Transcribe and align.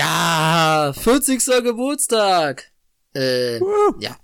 Ja, 0.00 0.94
40. 0.96 1.44
Geburtstag. 1.62 2.70
Äh, 3.14 3.60
Uh. 3.60 3.92
ja. 4.00 4.16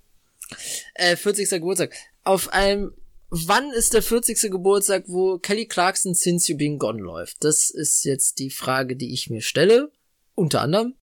Äh, 0.95 1.17
40. 1.17 1.51
Geburtstag. 1.51 1.95
Auf 2.25 2.49
einem, 2.49 2.95
wann 3.29 3.71
ist 3.73 3.93
der 3.93 4.03
40. 4.03 4.51
Geburtstag, 4.51 5.05
wo 5.07 5.39
Kelly 5.39 5.67
Clarkson 5.67 6.15
Since 6.15 6.51
You 6.51 6.57
Been 6.57 6.79
Gone 6.79 7.03
läuft? 7.03 7.45
Das 7.45 7.69
ist 7.69 8.05
jetzt 8.05 8.39
die 8.39 8.51
Frage, 8.51 8.97
die 8.97 9.13
ich 9.13 9.29
mir 9.29 9.43
stelle. 9.43 9.91
Unter 10.35 10.63
anderem. 10.63 10.95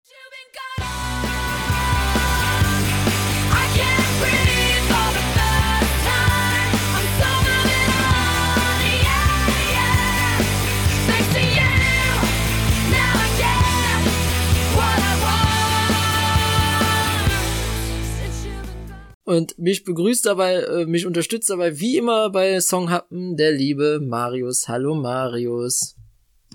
Und 19.33 19.57
mich 19.57 19.83
begrüßt 19.83 20.27
dabei, 20.27 20.57
äh, 20.57 20.85
mich 20.85 21.07
unterstützt 21.07 21.49
dabei, 21.49 21.79
wie 21.79 21.97
immer 21.97 22.29
bei 22.29 22.61
Songhappen, 22.61 23.35
der 23.35 23.51
liebe 23.51 23.99
Marius. 23.99 24.67
Hallo 24.67 24.93
Marius. 24.93 25.95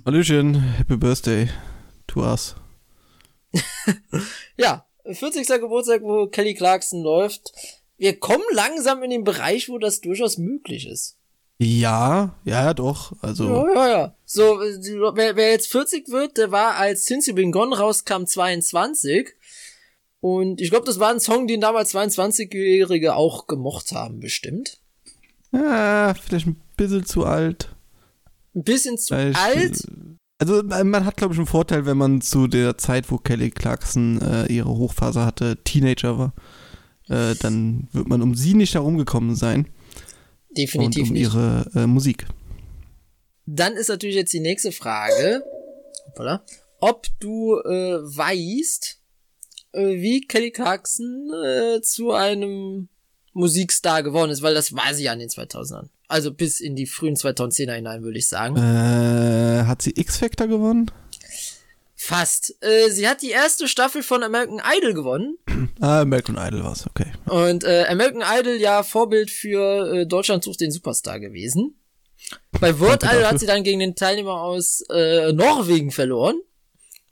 Hallöchen, 0.06 0.54
Happy 0.54 0.96
Birthday 0.96 1.48
to 2.06 2.20
us. 2.20 2.54
Ja, 4.56 4.86
40. 5.10 5.46
Geburtstag, 5.48 6.02
wo 6.02 6.28
Kelly 6.28 6.54
Clarkson 6.54 7.02
läuft. 7.02 7.52
Wir 7.96 8.16
kommen 8.18 8.44
langsam 8.52 9.02
in 9.02 9.10
den 9.10 9.24
Bereich, 9.24 9.68
wo 9.68 9.78
das 9.78 10.00
durchaus 10.00 10.38
möglich 10.38 10.86
ist. 10.86 11.16
Ja, 11.58 12.36
ja, 12.44 12.74
doch. 12.74 13.12
Also, 13.20 13.48
Ja, 13.48 13.74
ja, 13.74 13.88
ja. 13.88 14.14
So, 14.24 14.62
äh, 14.62 14.78
wer, 15.16 15.34
wer 15.34 15.50
jetzt 15.50 15.72
40 15.72 16.08
wird, 16.10 16.36
der 16.36 16.52
war, 16.52 16.76
als 16.76 17.06
Since 17.06 17.30
You 17.30 17.34
Been 17.34 17.50
Gone 17.50 17.76
rauskam, 17.76 18.24
22. 18.24 19.34
Und 20.20 20.60
ich 20.60 20.70
glaube, 20.70 20.86
das 20.86 20.98
war 20.98 21.10
ein 21.10 21.20
Song, 21.20 21.46
den 21.46 21.60
damals 21.60 21.94
22-Jährige 21.94 23.14
auch 23.14 23.46
gemocht 23.46 23.92
haben, 23.92 24.18
bestimmt. 24.20 24.80
ja, 25.52 26.14
vielleicht 26.14 26.46
ein 26.46 26.60
bisschen 26.76 27.04
zu 27.04 27.24
alt. 27.24 27.74
Ein 28.54 28.64
bisschen 28.64 28.98
zu 28.98 29.14
Vielleicht, 29.14 29.38
alt. 29.38 29.86
Also, 30.40 30.62
man 30.62 31.04
hat, 31.04 31.16
glaube 31.16 31.34
ich, 31.34 31.38
einen 31.38 31.46
Vorteil, 31.46 31.86
wenn 31.86 31.96
man 31.96 32.20
zu 32.20 32.46
der 32.46 32.78
Zeit, 32.78 33.10
wo 33.10 33.18
Kelly 33.18 33.50
Clarkson 33.50 34.20
äh, 34.20 34.46
ihre 34.46 34.68
Hochphase 34.68 35.24
hatte, 35.24 35.58
Teenager 35.64 36.18
war. 36.18 36.32
Äh, 37.08 37.34
dann 37.36 37.88
wird 37.92 38.08
man 38.08 38.22
um 38.22 38.34
sie 38.34 38.54
nicht 38.54 38.74
herumgekommen 38.74 39.34
sein. 39.34 39.68
Definitiv 40.56 41.04
und 41.04 41.08
um 41.08 41.14
nicht. 41.14 41.22
ihre 41.22 41.70
äh, 41.74 41.86
Musik. 41.86 42.26
Dann 43.46 43.74
ist 43.74 43.88
natürlich 43.88 44.16
jetzt 44.16 44.32
die 44.32 44.40
nächste 44.40 44.72
Frage, 44.72 45.42
hoppala, 46.06 46.44
ob 46.80 47.06
du 47.20 47.58
äh, 47.60 47.98
weißt, 48.02 48.94
äh, 48.94 48.97
wie 49.72 50.20
Kelly 50.26 50.50
Clarkson 50.50 51.30
äh, 51.44 51.80
zu 51.82 52.12
einem 52.12 52.88
Musikstar 53.32 54.02
geworden 54.02 54.30
ist, 54.30 54.42
weil 54.42 54.54
das 54.54 54.74
war 54.74 54.94
sie 54.94 55.04
ja 55.04 55.12
in 55.12 55.20
den 55.20 55.28
2000ern. 55.28 55.88
Also 56.08 56.32
bis 56.32 56.60
in 56.60 56.74
die 56.74 56.86
frühen 56.86 57.14
2010er 57.14 57.74
hinein, 57.74 58.02
würde 58.02 58.18
ich 58.18 58.28
sagen. 58.28 58.56
Äh, 58.56 59.64
hat 59.64 59.82
sie 59.82 59.92
X-Factor 59.94 60.46
gewonnen? 60.46 60.90
Fast. 61.94 62.56
Äh, 62.62 62.88
sie 62.90 63.06
hat 63.06 63.22
die 63.22 63.30
erste 63.30 63.68
Staffel 63.68 64.02
von 64.02 64.22
American 64.22 64.60
Idol 64.78 64.94
gewonnen. 64.94 65.36
Ah, 65.80 66.00
American 66.00 66.36
Idol 66.36 66.64
war's, 66.64 66.84
okay. 66.88 67.12
Und 67.26 67.62
äh, 67.62 67.84
American 67.88 68.24
Idol 68.26 68.54
ja 68.54 68.82
Vorbild 68.82 69.30
für 69.30 69.92
äh, 69.92 70.06
Deutschland 70.06 70.42
sucht 70.42 70.60
den 70.60 70.72
Superstar 70.72 71.20
gewesen. 71.20 71.76
Bei 72.60 72.80
World 72.80 73.04
Idol 73.04 73.24
hat 73.24 73.38
sie 73.38 73.46
dann 73.46 73.62
gegen 73.62 73.78
den 73.78 73.94
Teilnehmer 73.94 74.42
aus 74.42 74.82
äh, 74.90 75.32
Norwegen 75.32 75.92
verloren. 75.92 76.40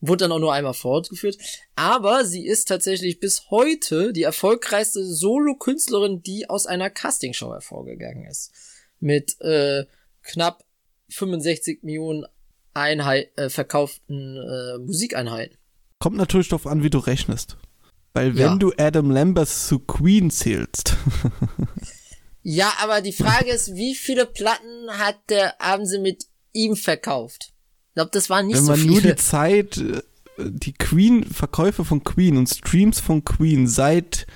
Wurde 0.00 0.24
dann 0.24 0.32
auch 0.32 0.38
nur 0.38 0.52
einmal 0.52 0.74
fortgeführt. 0.74 1.38
Aber 1.74 2.24
sie 2.24 2.46
ist 2.46 2.66
tatsächlich 2.68 3.18
bis 3.18 3.50
heute 3.50 4.12
die 4.12 4.22
erfolgreichste 4.24 5.04
Solo-Künstlerin, 5.04 6.22
die 6.22 6.48
aus 6.50 6.66
einer 6.66 6.90
Castingshow 6.90 7.52
hervorgegangen 7.52 8.26
ist. 8.26 8.52
Mit 9.00 9.40
äh, 9.40 9.84
knapp 10.22 10.64
65 11.08 11.82
Millionen 11.82 12.26
Einheit, 12.74 13.30
äh, 13.38 13.48
verkauften 13.48 14.36
äh, 14.36 14.78
Musikeinheiten. 14.78 15.56
Kommt 15.98 16.16
natürlich 16.18 16.48
darauf 16.48 16.66
an, 16.66 16.82
wie 16.82 16.90
du 16.90 16.98
rechnest. 16.98 17.56
Weil 18.12 18.34
wenn 18.36 18.52
Ja. 18.52 18.56
du 18.56 18.72
Adam 18.76 19.10
Lambert 19.10 19.48
zu 19.48 19.78
Queen 19.78 20.30
zählst, 20.30 20.94
Ja, 22.42 22.72
aber 22.80 23.00
die 23.00 23.12
Frage 23.12 23.50
ist, 23.50 23.74
wie 23.74 23.94
viele 23.96 24.24
Platten 24.24 24.88
hat 24.90 25.16
der 25.30 25.60
Abend 25.60 25.88
mit 26.00 26.26
ihm 26.52 26.76
verkauft? 26.76 27.52
Ich 27.96 27.98
glaube, 27.98 28.10
das 28.12 28.28
waren 28.28 28.46
nicht 28.46 28.58
wenn 28.58 28.64
so 28.64 28.72
man 28.72 28.80
viele. 28.80 28.92
nur 28.92 29.00
die 29.00 29.16
Zeit, 29.16 29.78
äh, 29.78 30.02
die 30.38 30.74
Queen, 30.74 31.24
Verkäufe 31.24 31.82
von 31.82 32.04
Queen 32.04 32.36
und 32.36 32.46
Streams 32.46 33.00
von 33.00 33.24
Queen 33.24 33.66
seit, 33.66 34.26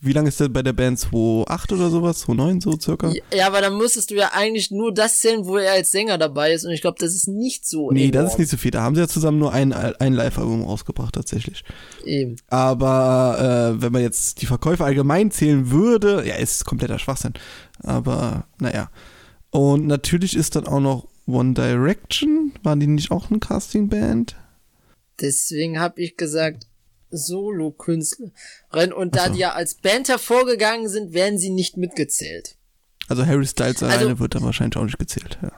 wie 0.00 0.12
lange 0.12 0.26
ist 0.26 0.40
der 0.40 0.48
bei 0.48 0.62
der 0.62 0.72
Band? 0.72 0.98
2.8 0.98 1.72
oder 1.74 1.88
sowas? 1.88 2.26
2.9 2.26 2.60
so 2.60 2.76
circa? 2.80 3.12
ja, 3.32 3.46
aber 3.46 3.60
dann 3.60 3.78
müsstest 3.78 4.10
du 4.10 4.16
ja 4.16 4.32
eigentlich 4.32 4.72
nur 4.72 4.92
das 4.92 5.20
zählen, 5.20 5.44
wo 5.44 5.56
er 5.56 5.74
als 5.74 5.92
Sänger 5.92 6.18
dabei 6.18 6.52
ist. 6.52 6.64
Und 6.64 6.72
ich 6.72 6.80
glaube, 6.80 6.96
das 6.98 7.14
ist 7.14 7.28
nicht 7.28 7.64
so. 7.64 7.92
Nee, 7.92 8.10
das 8.10 8.22
enorm. 8.22 8.32
ist 8.32 8.38
nicht 8.40 8.50
so 8.50 8.56
viel. 8.56 8.72
Da 8.72 8.82
haben 8.82 8.96
sie 8.96 9.02
ja 9.02 9.06
zusammen 9.06 9.38
nur 9.38 9.52
ein, 9.52 9.72
ein 9.72 10.12
Live-Album 10.12 10.64
rausgebracht, 10.64 11.14
tatsächlich. 11.14 11.62
Eben. 12.04 12.34
Aber 12.48 13.76
äh, 13.78 13.82
wenn 13.82 13.92
man 13.92 14.02
jetzt 14.02 14.42
die 14.42 14.46
Verkäufe 14.46 14.84
allgemein 14.84 15.30
zählen 15.30 15.70
würde, 15.70 16.26
ja, 16.26 16.34
ist 16.34 16.64
kompletter 16.64 16.98
Schwachsinn. 16.98 17.34
Aber 17.84 18.46
naja. 18.58 18.90
Und 19.50 19.86
natürlich 19.86 20.34
ist 20.34 20.56
dann 20.56 20.66
auch 20.66 20.80
noch 20.80 21.09
One 21.30 21.54
Direction. 21.54 22.52
Waren 22.62 22.80
die 22.80 22.86
nicht 22.86 23.10
auch 23.10 23.30
eine 23.30 23.38
Casting-Band? 23.38 24.36
Deswegen 25.20 25.78
habe 25.80 26.00
ich 26.02 26.16
gesagt, 26.16 26.66
Solo-Künstlerin. 27.10 28.92
Und 28.94 29.16
da 29.16 29.26
so. 29.26 29.32
die 29.34 29.40
ja 29.40 29.52
als 29.52 29.74
Band 29.74 30.08
hervorgegangen 30.08 30.88
sind, 30.88 31.12
werden 31.12 31.38
sie 31.38 31.50
nicht 31.50 31.76
mitgezählt. 31.76 32.56
Also 33.08 33.26
Harry 33.26 33.46
Styles 33.46 33.82
Also- 33.82 33.86
alleine 33.86 34.18
wird 34.18 34.34
dann 34.34 34.42
wahrscheinlich 34.44 34.76
auch 34.76 34.84
nicht 34.84 34.98
gezählt. 34.98 35.38
Ja. 35.42 35.52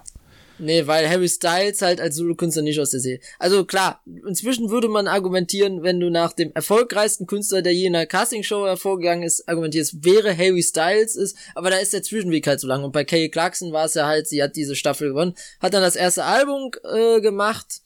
Nee, 0.65 0.87
weil 0.87 1.11
Harry 1.11 1.29
Styles 1.29 1.83
halt 1.83 2.01
als 2.01 2.15
Solokünstler 2.15 2.63
nicht 2.63 2.79
aus 2.79 2.91
der 2.91 3.01
Serie. 3.01 3.19
Also 3.41 3.65
klar, 3.65 4.01
inzwischen 4.07 4.71
würde 4.71 4.87
man 4.87 5.09
argumentieren, 5.09 5.83
wenn 5.83 5.99
du 5.99 6.09
nach 6.09 6.33
dem 6.35 6.53
erfolgreichsten 6.55 7.27
Künstler, 7.27 7.63
der 7.63 7.75
je 7.75 7.87
in 7.87 7.97
einer 7.97 8.07
Castingshow 8.07 8.65
hervorgegangen 8.65 9.25
ist, 9.25 9.49
argumentierst, 9.49 10.05
wäre 10.05 10.37
Harry 10.37 10.63
Styles 10.63 11.17
ist, 11.17 11.37
aber 11.57 11.71
da 11.71 11.79
ist 11.79 11.93
der 11.93 12.05
Zwischenweg 12.05 12.47
halt 12.47 12.61
so 12.61 12.69
lang. 12.69 12.85
Und 12.85 12.93
bei 12.93 13.03
Kelly 13.03 13.29
Clarkson 13.29 13.73
war 13.73 13.87
es 13.87 13.95
ja 13.95 14.07
halt, 14.07 14.29
sie 14.29 14.41
hat 14.41 14.55
diese 14.55 14.77
Staffel 14.77 15.09
gewonnen, 15.09 15.35
hat 15.59 15.75
dann 15.75 15.83
das 15.83 15.97
erste 15.97 16.23
Album 16.23 16.71
äh, 16.85 17.21
gemacht, 17.21 17.81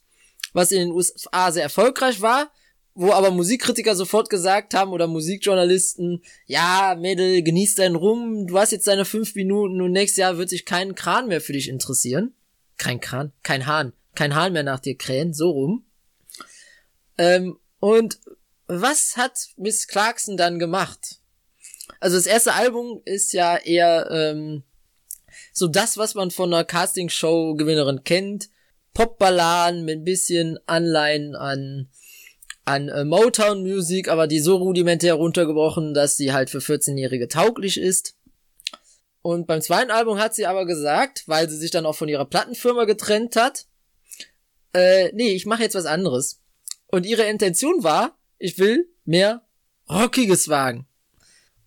was 0.53 0.70
in 0.70 0.81
den 0.81 0.91
USA 0.91 1.50
sehr 1.53 1.62
erfolgreich 1.62 2.20
war, 2.20 2.50
wo 2.94 3.12
aber 3.12 3.31
Musikkritiker 3.31 3.97
sofort 3.97 4.28
gesagt 4.28 4.75
haben 4.75 4.92
oder 4.92 5.06
Musikjournalisten, 5.06 6.22
ja, 6.44 6.94
Mädel, 7.00 7.42
genieß 7.42 7.76
deinen 7.76 7.97
Rum, 7.97 8.47
du 8.47 8.59
hast 8.59 8.72
jetzt 8.72 8.86
deine 8.86 9.06
fünf 9.06 9.34
Minuten 9.34 9.81
und 9.81 9.92
nächstes 9.92 10.19
Jahr 10.19 10.36
wird 10.36 10.50
sich 10.50 10.66
kein 10.66 10.94
Kran 10.94 11.28
mehr 11.28 11.41
für 11.41 11.54
dich 11.54 11.70
interessieren. 11.70 12.34
Kein 12.78 13.00
Kran, 13.00 13.32
kein 13.42 13.66
Hahn, 13.66 13.92
kein 14.14 14.34
Hahn 14.34 14.53
mehr 14.53 14.62
nach 14.62 14.81
dir 14.81 14.97
krähen, 14.97 15.32
so 15.32 15.50
rum. 15.50 15.87
Ähm, 17.19 17.59
und 17.81 18.19
was 18.66 19.16
hat 19.16 19.48
Miss 19.56 19.87
Clarkson 19.87 20.37
dann 20.37 20.59
gemacht? 20.59 21.20
Also 22.00 22.16
das 22.16 22.26
erste 22.26 22.54
Album 22.54 23.00
ist 23.04 23.32
ja 23.32 23.56
eher 23.56 24.10
ähm, 24.10 24.65
so 25.53 25.69
das, 25.69 25.97
was 25.97 26.15
man 26.15 26.31
von 26.31 26.53
einer 26.53 26.65
Castingshow-Gewinnerin 26.65 28.04
kennt. 28.04 28.48
Popballaden 28.92 29.84
mit 29.84 30.00
ein 30.00 30.04
bisschen 30.04 30.59
Anleihen 30.66 31.34
an 31.34 31.88
an 32.66 32.88
äh, 32.88 33.04
Motown-Musik, 33.04 34.09
aber 34.09 34.27
die 34.27 34.41
so 34.41 34.56
rudimentär 34.56 35.15
runtergebrochen, 35.15 35.95
dass 35.95 36.16
sie 36.16 36.33
halt 36.33 36.51
für 36.51 36.59
14-Jährige 36.59 37.28
tauglich 37.28 37.78
ist. 37.78 38.16
Und 39.27 39.49
beim 39.49 39.61
zweiten 39.61 39.91
Album 39.91 40.21
hat 40.21 40.37
sie 40.37 40.47
aber 40.47 40.67
gesagt, 40.67 41.25
weil 41.27 41.51
sie 41.51 41.57
sich 41.57 41.73
dann 41.73 41.84
auch 41.84 41.97
von 41.97 42.09
ihrer 42.09 42.27
Plattenfirma 42.27 42.84
getrennt 42.84 43.34
hat, 43.34 43.67
äh, 44.73 45.11
nee, 45.15 45.31
ich 45.33 45.47
mache 45.47 45.63
jetzt 45.65 45.75
was 45.75 45.84
anderes. 45.84 46.41
Und 46.87 47.05
ihre 47.07 47.25
Intention 47.25 47.83
war, 47.83 48.17
ich 48.39 48.57
will 48.61 48.89
mehr 49.05 49.43
Rockiges 49.91 50.49
wagen. 50.49 50.87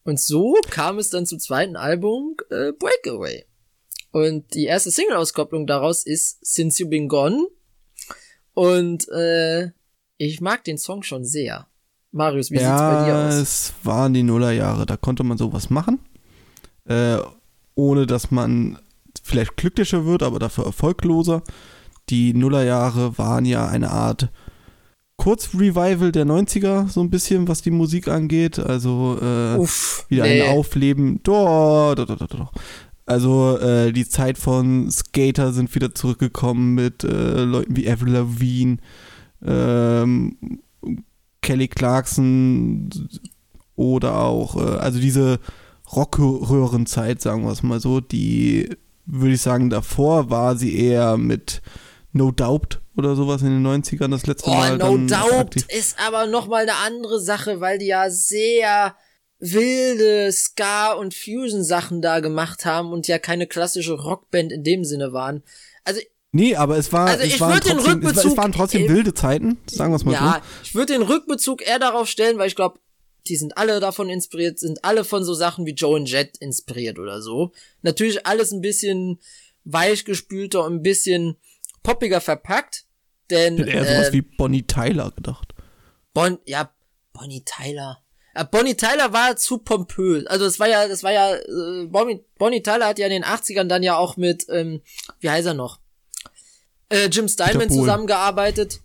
Und 0.06 0.22
so 0.22 0.56
kam 0.70 1.00
es 1.00 1.10
dann 1.10 1.26
zum 1.26 1.38
zweiten 1.38 1.76
Album 1.76 2.38
äh, 2.50 2.72
Breakaway. 2.72 3.44
Und 4.12 4.54
die 4.54 4.64
erste 4.64 4.90
Single-Auskopplung 4.92 5.68
daraus 5.68 6.06
ist 6.06 6.38
Since 6.42 6.82
You 6.82 6.88
Been 6.88 7.10
Gone. 7.10 7.46
Und 8.54 9.10
äh, 9.10 9.72
ich 10.16 10.40
mag 10.40 10.64
den 10.64 10.78
Song 10.78 11.04
schon 11.04 11.26
sehr. 11.26 11.68
Marius, 12.14 12.52
wie 12.52 12.58
sieht's 12.60 12.70
bei 12.70 13.04
dir 13.04 13.08
Ja, 13.10 13.28
aus? 13.28 13.34
es 13.34 13.74
waren 13.84 14.14
die 14.14 14.24
Nullerjahre, 14.24 14.86
da 14.86 14.96
konnte 14.96 15.24
man 15.26 15.38
sowas 15.38 15.70
machen. 15.70 16.00
Äh, 16.86 17.18
ohne 17.80 18.06
dass 18.06 18.30
man 18.30 18.78
vielleicht 19.24 19.56
glücklicher 19.56 20.06
wird, 20.06 20.22
aber 20.22 20.38
dafür 20.38 20.66
erfolgloser. 20.66 21.44
Die 22.10 22.34
Nullerjahre 22.34 23.18
waren 23.18 23.46
ja 23.46 23.68
eine 23.68 23.92
Art 23.92 24.30
Kurzrevival 25.18 26.12
der 26.12 26.26
90er, 26.26 26.90
so 26.90 27.02
ein 27.02 27.10
bisschen, 27.10 27.48
was 27.48 27.62
die 27.62 27.72
Musik 27.72 28.08
angeht. 28.08 28.60
Also 28.60 29.18
äh, 29.22 29.58
Uff, 29.58 30.06
wieder 30.10 30.24
nee. 30.24 30.42
ein 30.42 30.58
Aufleben. 30.58 31.22
Doch, 31.24 31.96
doch, 31.96 32.06
doch, 32.06 32.28
doch. 32.28 32.52
Also 33.06 33.58
äh, 33.58 33.92
die 33.92 34.08
Zeit 34.08 34.38
von 34.38 34.92
Skater 34.92 35.52
sind 35.54 35.74
wieder 35.74 35.96
zurückgekommen 35.96 36.75
mit 36.75 37.04
äh, 37.04 37.44
Leuten 37.44 37.75
wie 37.75 37.90
Avril 37.90 38.14
Lavigne. 38.14 38.78
Ähm, 39.46 40.38
Kelly 41.42 41.70
Clarkson 41.70 42.90
oder 43.75 44.20
auch, 44.20 44.58
äh, 44.58 44.78
also 44.78 45.00
diese 45.00 45.40
Rockröhrenzeit, 45.95 47.21
sagen 47.21 47.44
wir 47.45 47.51
es 47.51 47.63
mal 47.63 47.80
so, 47.80 48.00
die 48.00 48.69
würde 49.06 49.33
ich 49.33 49.41
sagen, 49.41 49.69
davor 49.69 50.30
war 50.30 50.56
sie 50.56 50.77
eher 50.77 51.18
mit 51.18 51.62
No 52.12 52.31
Doubt 52.31 52.80
oder 52.97 53.15
sowas 53.15 53.41
in 53.41 53.47
den 53.50 53.65
90ern 53.65 54.09
das 54.12 54.27
letzte 54.27 54.50
Oh, 54.50 54.53
Mal. 54.53 54.77
No 54.77 54.97
Doubt 54.97 55.33
aktiv. 55.33 55.65
ist 55.69 55.97
aber 56.06 56.27
nochmal 56.27 56.63
eine 56.63 56.75
andere 56.86 57.19
Sache, 57.19 57.59
weil 57.62 57.77
die 57.80 57.88
ja 57.88 58.09
sehr 58.09 58.95
wilde 59.39 60.31
Ska- 60.31 60.94
und 60.94 61.13
Fusion-Sachen 61.13 62.01
da 62.01 62.19
gemacht 62.19 62.65
haben 62.65 62.91
und 62.91 63.07
ja 63.07 63.19
keine 63.19 63.47
klassische 63.47 63.94
Rockband 63.94 64.51
in 64.51 64.63
dem 64.63 64.83
Sinne 64.83 65.13
waren. 65.13 65.44
Also, 65.83 66.01
Nee, 66.31 66.56
aber 66.56 66.77
es 66.77 66.94
war, 66.94 67.07
Also 67.07 67.24
es 67.24 67.33
ich 67.33 67.41
waren 67.41 67.53
trotzdem, 67.59 67.77
es, 68.06 68.15
war- 68.15 68.25
es 68.25 68.38
waren 68.38 68.51
trotzdem 68.51 68.88
wilde 68.88 69.15
Zeiten, 69.15 69.57
sagen 69.65 69.91
wir 69.91 69.95
es 69.95 70.06
mal 70.06 70.12
ja, 70.12 70.41
ich 70.63 70.75
würde 70.75 70.94
den 70.94 71.01
Rückbezug 71.01 71.65
eher 71.65 71.80
darauf 71.80 72.07
stellen, 72.07 72.38
weil 72.38 72.47
ich 72.47 72.56
glaube, 72.56 72.80
die 73.27 73.36
sind 73.36 73.57
alle 73.57 73.80
davon 73.80 74.10
inspiriert, 74.10 74.60
sind 74.60 74.83
alle 74.83 75.04
von 75.04 75.24
so 75.24 75.33
Sachen 75.33 75.66
wie 75.66 75.74
Joe 75.74 75.98
and 75.98 76.10
Jet 76.10 76.38
inspiriert 76.38 77.00
oder 77.00 77.21
so. 77.21 77.51
Natürlich 77.81 78.25
alles 78.25 78.51
ein 78.51 78.62
bisschen 78.62 79.19
weichgespülter 79.66 80.66
und 80.66 80.75
ein 80.75 80.83
bisschen 80.83 81.38
poppiger 81.83 82.21
verpackt, 82.21 82.86
denn 83.30 83.57
so. 83.57 83.63
Eher 83.63 83.86
sowas 83.86 84.10
äh, 84.10 84.13
wie 84.13 84.21
Bonnie 84.21 84.63
Tyler 84.63 85.12
gedacht. 85.12 85.54
Bon, 86.13 86.39
ja, 86.45 86.71
Bonnie 87.13 87.44
Tyler. 87.45 88.04
Ja, 88.36 88.44
Bonnie 88.44 88.75
Tyler 88.75 89.13
war 89.13 89.36
zu 89.36 89.60
pompös. 89.60 90.25
Also 90.27 90.45
das 90.45 90.60
war 90.60 90.68
ja, 90.68 90.88
das 90.88 91.04
war 91.04 91.12
ja, 91.12 91.36
äh, 91.36 91.86
Bonnie, 91.88 92.24
Bonnie 92.38 92.63
Tyler 92.63 92.88
hat 92.88 93.00
ja 93.00 93.06
in 93.07 93.12
den 93.12 93.24
80ern 93.24 93.65
dann 93.65 93.83
ja 93.83 93.98
auch 93.98 94.18
mit, 94.18 94.45
ähm, 94.50 94.81
wie 95.19 95.30
heißt 95.30 95.48
er 95.48 95.54
noch? 95.54 95.80
Äh, 96.89 97.07
Jim 97.07 97.27
Steinman 97.27 97.69
zusammengearbeitet, 97.69 98.81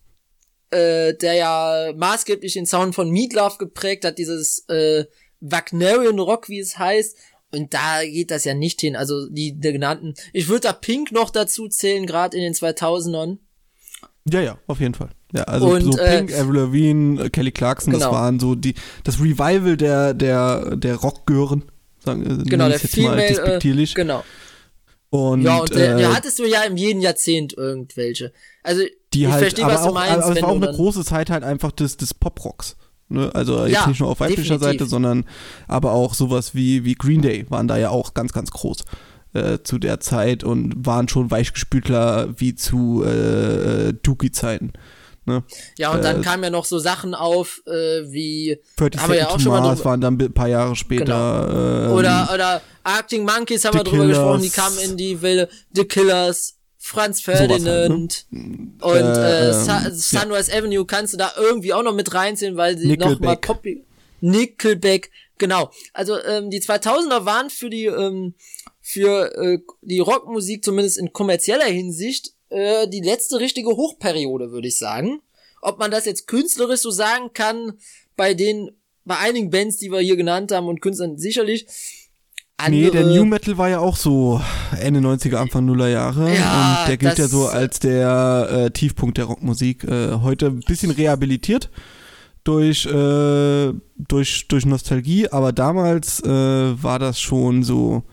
äh, 0.75 1.15
der 1.17 1.35
ja 1.35 1.93
maßgeblich 1.97 2.55
den 2.55 2.67
Sound 2.67 2.95
von 2.95 3.11
Meatloaf 3.11 3.59
geprägt 3.59 4.05
hat, 4.05 4.19
dieses 4.19 4.65
äh, 4.69 5.05
Wagnerian 5.41 6.19
Rock, 6.19 6.49
wie 6.49 6.59
es 6.59 6.79
heißt. 6.79 7.17
Und 7.53 7.73
da 7.73 8.03
geht 8.03 8.31
das 8.31 8.45
ja 8.45 8.55
nicht 8.55 8.81
hin. 8.81 8.97
Also 8.97 9.29
die, 9.29 9.53
die 9.59 9.73
genannten. 9.73 10.15
Ich 10.33 10.49
würde 10.49 10.63
da 10.63 10.73
Pink 10.73 11.13
noch 11.13 11.31
dazu 11.31 11.69
zählen, 11.69 12.05
gerade 12.07 12.37
in 12.37 12.43
den 12.43 12.55
2000ern. 12.55 13.39
Ja, 14.29 14.41
ja, 14.41 14.59
auf 14.67 14.81
jeden 14.81 14.95
Fall. 14.95 15.11
Ja, 15.33 15.43
also 15.45 15.69
Und, 15.69 15.83
so 15.93 15.99
äh, 15.99 16.19
Pink, 16.19 16.33
Avril 16.33 16.57
Lavigne, 16.57 17.25
äh, 17.25 17.31
Kelly 17.31 17.53
Clarkson, 17.53 17.93
das 17.93 18.03
Genau. 18.03 18.13
waren 18.13 18.41
so 18.41 18.55
die, 18.55 18.75
das 19.05 19.21
Revival 19.21 19.77
der, 19.77 20.15
der, 20.15 20.77
der 20.77 20.97
Rockgören, 20.97 21.65
sagen 22.03 22.23
äh, 22.23 22.45
Genau, 22.45 22.69
der 22.69 22.79
jetzt 22.79 22.97
mal 22.97 23.03
Female. 23.03 23.25
Äh, 23.25 23.29
despektierlich. 23.29 23.95
genau. 23.95 24.25
Und, 25.15 25.43
Ja, 25.43 25.59
und 25.59 25.71
äh, 25.71 25.95
äh, 25.95 26.03
da 26.03 26.17
hattest 26.17 26.41
du 26.41 26.45
ja 26.45 26.63
im 26.63 26.77
jeden 26.77 27.01
Jahrzehnt 27.01 27.53
irgendwelche. 27.57 28.33
Also, 28.65 28.83
die 29.13 29.23
ich 29.23 29.29
halt, 29.29 29.43
verstehe, 29.43 29.65
was 29.65 29.83
du 29.83 29.91
auch, 29.91 29.95
meinst, 29.95 30.25
aber 30.25 30.35
es 30.35 30.43
war 30.43 30.49
auch 30.49 30.59
du 30.59 30.67
eine 30.67 30.75
große 30.75 31.05
Zeit 31.05 31.31
halt 31.31 31.45
einfach 31.45 31.71
des, 31.71 31.97
des 31.97 32.15
Pop-Rocks. 32.15 32.75
Ne? 33.09 33.31
Also 33.33 33.65
jetzt 33.65 33.75
Ja, 33.75 33.87
nicht 33.87 34.01
nur 34.01 34.09
auf 34.09 34.19
weiblicher 34.19 34.55
definitiv. 34.55 34.81
Seite, 34.81 34.87
sondern 34.87 35.25
aber 35.69 35.93
auch 35.93 36.15
sowas 36.15 36.57
wie, 36.57 36.85
wie 36.85 36.97
Green 36.97 37.23
Day 37.23 37.47
waren 37.49 37.69
da 37.69 37.77
ja 37.77 37.91
auch 37.91 38.15
ganz, 38.15 38.33
ganz 38.33 38.51
groß 38.51 38.85
äh, 39.35 39.59
zu 39.63 39.79
der 39.79 40.01
Zeit 40.01 40.43
und 40.43 40.85
waren 40.85 41.07
schon 41.07 41.31
weichgespülter 41.31 42.35
wie 42.37 42.57
zu 42.57 43.05
äh, 43.07 43.91
äh, 43.91 43.93
Dookie-Zeiten. 43.93 44.73
Ne? 45.27 45.43
Ja, 45.79 45.93
und 45.93 46.05
dann 46.05 46.21
äh, 46.21 46.25
kamen 46.25 46.45
ja 46.45 46.51
noch 46.51 46.65
so 46.67 46.79
Sachen 46.79 47.15
auf, 47.15 47.63
äh, 47.67 47.71
wie, 48.11 48.61
30 48.77 49.01
Haben 49.01 49.11
wir 49.13 49.19
ja 49.19 49.29
auch 49.29 49.41
schon 49.41 49.53
mal 49.53 49.61
drüber- 49.75 49.85
waren 49.85 50.01
dann 50.01 50.19
ein 50.21 50.33
paar 50.35 50.49
Jahre 50.49 50.77
später. 50.77 51.87
ähm, 51.87 51.93
oder, 51.93 52.31
oder 52.35 52.63
Arctic 52.83 53.23
Monkeys 53.23 53.65
haben 53.65 53.73
The 53.73 53.79
wir 53.79 53.85
drüber 53.85 54.07
gesprochen, 54.07 54.43
die 54.43 54.51
Killers. 54.51 54.77
kamen 54.77 54.91
in 54.91 54.97
die 54.97 55.23
Wilde, 55.23 55.49
The 55.73 55.85
Killers, 55.85 56.57
Franz 56.79 57.27
halt, 57.27 57.39
ne? 57.39 57.47
Ferdinand 57.49 58.27
und 58.31 58.93
Äh, 58.93 59.49
äh, 59.49 59.53
Sa 59.55 59.87
ähm, 59.87 59.95
Sunrise 59.95 60.53
Avenue 60.55 60.85
kannst 60.85 61.15
du 61.15 61.17
da 61.17 61.33
irgendwie 61.39 61.73
auch 61.73 61.83
noch 61.83 61.95
mit 61.95 62.13
reinziehen, 62.13 62.57
weil 62.59 62.77
sie 62.77 62.89
Nickelback. 62.89 63.21
noch 63.21 63.21
mal 63.21 63.37
poppy, 63.37 63.85
Nickelback, 64.21 65.11
genau. 65.39 65.71
Also 65.95 66.19
ähm, 66.23 66.51
die 66.51 66.61
2000er 66.61 67.25
waren 67.25 67.49
für 67.49 67.71
die 67.71 67.87
ähm, 67.87 68.35
für 68.83 69.35
äh, 69.37 69.59
die 69.81 70.01
Rockmusik 70.01 70.63
zumindest 70.63 70.99
in 70.99 71.13
kommerzieller 71.15 71.65
Hinsicht 71.65 72.33
äh, 72.55 72.89
die 72.89 73.01
letzte 73.01 73.41
richtige 73.41 73.71
Hochperiode, 73.71 74.51
würde 74.53 74.69
ich 74.69 74.79
sagen. 74.79 75.21
Ob 75.61 75.79
man 75.79 75.91
das 75.91 76.05
jetzt 76.05 76.27
künstlerisch 76.27 76.81
so 76.81 76.91
sagen 76.91 77.31
kann, 77.33 77.75
bei 78.17 78.35
den 78.35 78.71
bei 79.05 79.19
einigen 79.19 79.51
Bands, 79.51 79.77
die 79.77 79.91
wir 79.91 80.01
hier 80.01 80.17
genannt 80.17 80.51
haben 80.53 80.67
und 80.69 80.81
Künstlern 80.81 81.19
sicherlich. 81.19 81.67
Nee, 82.69 82.91
der 82.91 83.03
Andere- 83.03 83.17
New 83.19 83.25
Metal 83.25 83.59
war 83.59 83.69
ja 83.69 83.81
auch 83.81 83.97
so 83.97 84.41
Ende 84.81 85.01
90er, 85.01 85.37
Anfang 85.37 85.67
Nuller 85.67 85.89
Jahre. 85.89 86.35
Ja, 86.35 86.81
und 86.83 86.89
der 86.89 86.97
gilt 86.97 87.19
ja 87.19 87.27
so 87.29 87.47
als 87.47 87.81
der 87.81 88.49
äh, 88.51 88.71
Tiefpunkt 88.71 89.19
der 89.19 89.25
Rockmusik. 89.27 89.85
Äh, 89.85 90.21
heute 90.23 90.47
ein 90.47 90.61
bisschen 90.61 90.91
rehabilitiert 90.91 91.69
durch, 92.45 92.87
äh, 92.87 93.73
durch, 93.99 94.49
durch 94.49 94.67
Nostalgie, 94.67 95.29
aber 95.29 95.53
damals 95.53 96.21
äh, 96.21 96.29
war 96.29 96.99
das 96.99 97.21
schon 97.21 97.63
so. 97.63 98.05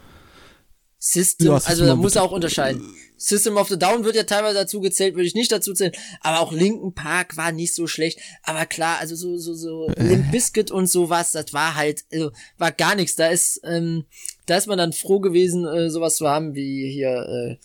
System, 1.04 1.48
Ja, 1.48 1.58
also 1.58 1.84
da 1.84 1.96
muss 1.96 2.16
er 2.16 2.22
auch 2.22 2.32
unterscheiden. 2.32 2.94
System 3.18 3.58
of 3.58 3.70
the 3.70 3.78
Down 3.78 4.04
wird 4.04 4.16
ja 4.16 4.24
teilweise 4.24 4.60
dazu 4.60 4.82
gezählt, 4.82 5.16
würde 5.16 5.26
ich 5.26 5.34
nicht 5.34 5.52
dazu 5.52 5.74
zählen, 5.74 5.94
aber 6.22 6.40
auch 6.40 6.52
Linken 6.52 6.94
Park 6.94 7.38
war 7.38 7.52
nicht 7.52 7.74
so 7.74 7.88
schlecht, 7.88 8.20
aber 8.44 8.68
klar, 8.68 9.00
also 9.00 9.16
so 9.16 9.38
so 9.38 9.56
so 9.56 9.88
Äh. 9.88 10.04
Limp 10.04 10.32
Bizkit 10.32 10.70
und 10.70 10.86
sowas, 10.86 11.32
das 11.32 11.54
war 11.54 11.74
halt 11.76 12.06
also, 12.14 12.32
war 12.60 12.72
gar 12.72 12.94
nichts, 12.94 13.16
da 13.16 13.28
ist 13.30 13.62
ähm, 13.64 14.06
da 14.46 14.58
ist 14.58 14.68
man 14.68 14.78
dann 14.78 14.94
froh 14.94 15.20
gewesen, 15.20 15.66
äh, 15.66 15.90
sowas 15.90 16.18
zu 16.18 16.28
haben 16.28 16.54
wie 16.54 16.92
hier 16.92 17.58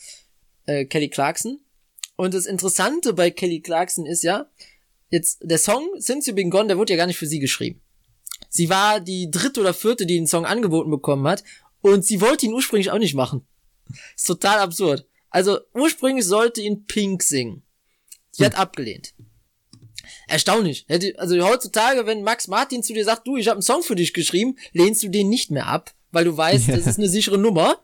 äh, 0.66 0.80
äh, 0.80 0.84
Kelly 0.86 1.10
Clarkson. 1.10 1.60
Und 2.16 2.32
das 2.32 2.46
Interessante 2.46 3.12
bei 3.12 3.30
Kelly 3.30 3.60
Clarkson 3.60 4.06
ist 4.06 4.22
ja, 4.22 4.46
jetzt 5.10 5.40
der 5.42 5.58
Song 5.58 5.86
Since 5.98 6.30
You 6.30 6.34
Been 6.34 6.48
Gone, 6.48 6.68
der 6.68 6.78
wurde 6.78 6.94
ja 6.94 6.96
gar 6.96 7.06
nicht 7.06 7.18
für 7.18 7.26
sie 7.26 7.38
geschrieben. 7.38 7.82
Sie 8.48 8.70
war 8.70 9.00
die 9.00 9.30
dritte 9.30 9.60
oder 9.60 9.74
vierte, 9.74 10.06
die 10.06 10.14
den 10.14 10.26
Song 10.26 10.46
angeboten 10.46 10.90
bekommen 10.90 11.26
hat. 11.26 11.44
Und 11.86 12.04
sie 12.04 12.20
wollte 12.20 12.46
ihn 12.46 12.52
ursprünglich 12.52 12.90
auch 12.90 12.98
nicht 12.98 13.14
machen. 13.14 13.46
Ist 14.16 14.26
total 14.26 14.58
absurd. 14.58 15.06
Also 15.30 15.60
ursprünglich 15.72 16.24
sollte 16.24 16.60
ihn 16.60 16.84
Pink 16.86 17.22
singen. 17.22 17.62
Die 18.36 18.44
hat 18.44 18.56
abgelehnt. 18.56 19.14
Erstaunlich. 20.26 20.84
Also 21.16 21.40
heutzutage, 21.46 22.04
wenn 22.04 22.24
Max 22.24 22.48
Martin 22.48 22.82
zu 22.82 22.92
dir 22.92 23.04
sagt, 23.04 23.28
du, 23.28 23.36
ich 23.36 23.46
habe 23.46 23.58
einen 23.58 23.62
Song 23.62 23.84
für 23.84 23.94
dich 23.94 24.12
geschrieben, 24.12 24.56
lehnst 24.72 25.04
du 25.04 25.08
den 25.08 25.28
nicht 25.28 25.52
mehr 25.52 25.68
ab, 25.68 25.94
weil 26.10 26.24
du 26.24 26.36
weißt, 26.36 26.68
das 26.70 26.88
ist 26.88 26.98
eine 26.98 27.08
sichere 27.08 27.38
Nummer. 27.38 27.78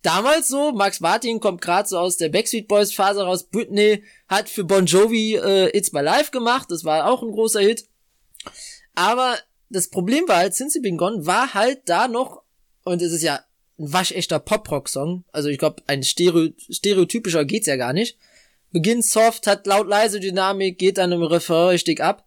Damals 0.00 0.48
so, 0.48 0.72
Max 0.72 1.00
Martin 1.00 1.38
kommt 1.38 1.60
gerade 1.60 1.86
so 1.86 1.98
aus 1.98 2.16
der 2.16 2.30
Backstreet 2.30 2.66
Boys 2.66 2.94
Phase 2.94 3.20
raus. 3.22 3.44
Britney 3.44 4.04
hat 4.26 4.48
für 4.48 4.64
Bon 4.64 4.86
Jovi 4.86 5.36
äh, 5.36 5.76
It's 5.76 5.92
My 5.92 6.00
Life 6.00 6.30
gemacht, 6.30 6.70
das 6.70 6.82
war 6.84 7.10
auch 7.10 7.22
ein 7.22 7.32
großer 7.32 7.60
Hit. 7.60 7.86
Aber 8.94 9.36
das 9.68 9.90
Problem 9.90 10.26
war 10.28 10.38
halt, 10.38 10.54
Since 10.54 10.78
You 10.78 10.82
Been 10.82 10.96
Gone 10.96 11.26
war 11.26 11.52
halt 11.52 11.82
da 11.84 12.08
noch, 12.08 12.42
und 12.88 13.02
es 13.02 13.12
ist 13.12 13.22
ja 13.22 13.36
ein 13.78 13.92
waschechter 13.92 14.38
Pop-Rock-Song, 14.38 15.24
also 15.30 15.48
ich 15.48 15.58
glaube, 15.58 15.82
ein 15.86 16.02
Stereo 16.02 16.50
stereotypischer 16.70 17.44
geht's 17.44 17.66
ja 17.66 17.76
gar 17.76 17.92
nicht. 17.92 18.18
Beginnt 18.70 19.04
soft, 19.04 19.46
hat 19.46 19.66
laut-leise 19.66 20.20
Dynamik, 20.20 20.78
geht 20.78 20.98
dann 20.98 21.12
im 21.12 21.22
Refrain 21.22 21.68
richtig 21.68 22.00
ab. 22.00 22.26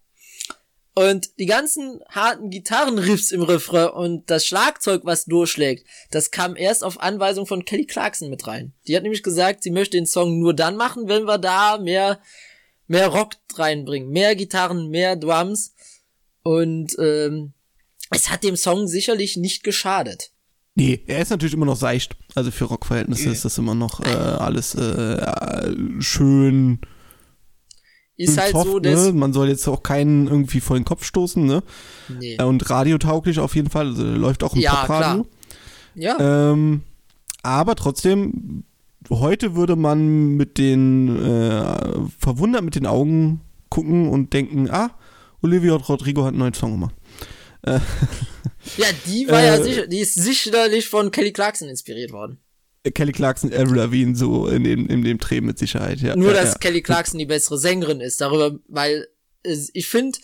Und 0.94 1.39
die 1.39 1.46
ganzen 1.46 2.01
harten 2.10 2.50
Gitarrenriffs 2.50 3.32
im 3.32 3.44
Refrain 3.44 3.89
und 3.89 4.30
das 4.30 4.46
Schlagzeug, 4.46 5.01
was 5.06 5.25
durchschlägt, 5.25 5.88
das 6.12 6.32
kam 6.32 6.56
erst 6.56 6.84
auf 6.84 7.00
Anweisung 7.00 7.46
von 7.46 7.63
Kelly 7.63 7.86
Clarkson 7.86 8.30
mit 8.30 8.46
rein. 8.46 8.74
Die 8.88 8.96
hat 8.96 9.03
nämlich 9.03 9.24
gesagt, 9.24 9.63
sie 9.63 9.72
möchte 9.72 9.98
den 9.98 10.06
Song 10.06 10.39
nur 10.39 10.53
dann 10.53 10.75
machen, 10.75 11.08
wenn 11.08 11.24
wir 11.24 11.38
da 11.38 11.77
mehr, 11.77 12.20
mehr 12.88 13.08
Rock 13.08 13.36
reinbringen. 13.56 14.10
Mehr 14.10 14.36
Gitarren, 14.36 14.89
mehr 14.89 15.15
Drums. 15.15 15.74
Und 16.44 16.98
ähm, 17.00 17.53
es 18.10 18.30
hat 18.30 18.44
dem 18.44 18.58
Song 18.58 18.88
sicherlich 18.88 19.38
nicht 19.38 19.63
geschadet. 19.63 20.32
Nee, 20.75 21.01
er 21.06 21.22
ist 21.22 21.30
natürlich 21.32 21.54
immer 21.54 21.66
noch 21.66 21.75
seicht. 21.75 22.16
Also 22.34 22.50
für 22.51 22.66
Rockverhältnisse 22.66 23.30
ist 23.30 23.44
das 23.44 23.58
immer 23.58 23.75
noch 23.75 24.00
äh, 24.00 24.10
alles 24.10 24.74
äh, 24.75 25.75
schön. 26.00 26.80
Ist 28.16 28.38
halt 28.38 28.51
soft, 28.51 28.68
so, 28.68 28.80
dass. 28.80 29.08
ne? 29.08 29.13
Man 29.13 29.34
soll 29.34 29.50
jetzt 29.50 29.68
auch 29.68 29.84
keinen 29.84 30.28
irgendwie 30.28 30.60
vor 30.62 30.78
den 30.78 30.86
Kopf 30.86 31.04
stoßen, 31.04 31.44
ne? 31.44 31.63
Nee. 32.20 32.36
Äh, 32.38 32.44
Und 32.44 32.70
radiotauglich 32.70 33.40
auf 33.40 33.56
jeden 33.56 33.70
Fall. 33.70 33.88
Also 33.88 34.04
läuft 34.04 34.44
auch 34.44 34.54
im 34.54 34.62
Ja, 34.62 34.75
Popradio. 34.75 35.25
Ja. 35.96 36.51
Ähm, 36.51 36.82
aber 37.44 37.75
trotzdem, 37.75 38.63
heute 39.10 39.56
würde 39.56 39.75
man 39.75 40.38
mit 40.38 40.58
den 40.58 41.18
äh, 41.22 41.63
verwundert 42.18 42.63
mit 42.63 42.75
den 42.75 42.86
Augen 42.86 43.42
gucken 43.70 44.08
und 44.08 44.34
denken, 44.34 44.70
ah, 44.70 44.92
Olivia 45.42 45.74
Rodrigo 45.74 46.22
hat 46.22 46.30
einen 46.30 46.40
neuen 46.40 46.54
Song 46.54 46.72
gemacht. 46.74 46.96
Ja, 48.77 48.86
die 49.08 49.27
war 49.27 49.44
ja 49.44 49.56
äh, 49.56 49.63
sicher, 49.63 49.88
die 49.88 50.00
ist 50.00 50.15
sicherlich 50.15 50.88
von 50.88 51.10
Kelly 51.12 51.32
Clarkson 51.34 51.68
inspiriert 51.68 52.12
worden. 52.12 52.39
Kelly 52.94 53.12
Clarkson, 53.12 53.51
Avril 53.53 53.77
Lavigne 53.77 54.15
so 54.15 54.48
in 54.48 54.63
dem, 54.63 54.88
in 54.88 55.03
dem 55.03 55.18
Dreh 55.18 55.41
mit 55.41 55.58
Sicherheit, 55.60 56.00
ja. 56.00 56.15
Nur, 56.15 56.34
ja, 56.34 56.41
dass 56.41 56.53
ja. 56.53 56.58
Kelly 56.60 56.82
Clarkson 56.82 57.20
die 57.20 57.25
bessere 57.25 57.58
Sängerin 57.58 58.01
ist, 58.01 58.22
darüber, 58.22 58.58
weil 58.68 59.08
es- 59.44 59.70
ich 59.74 59.88
finde, 59.88 60.18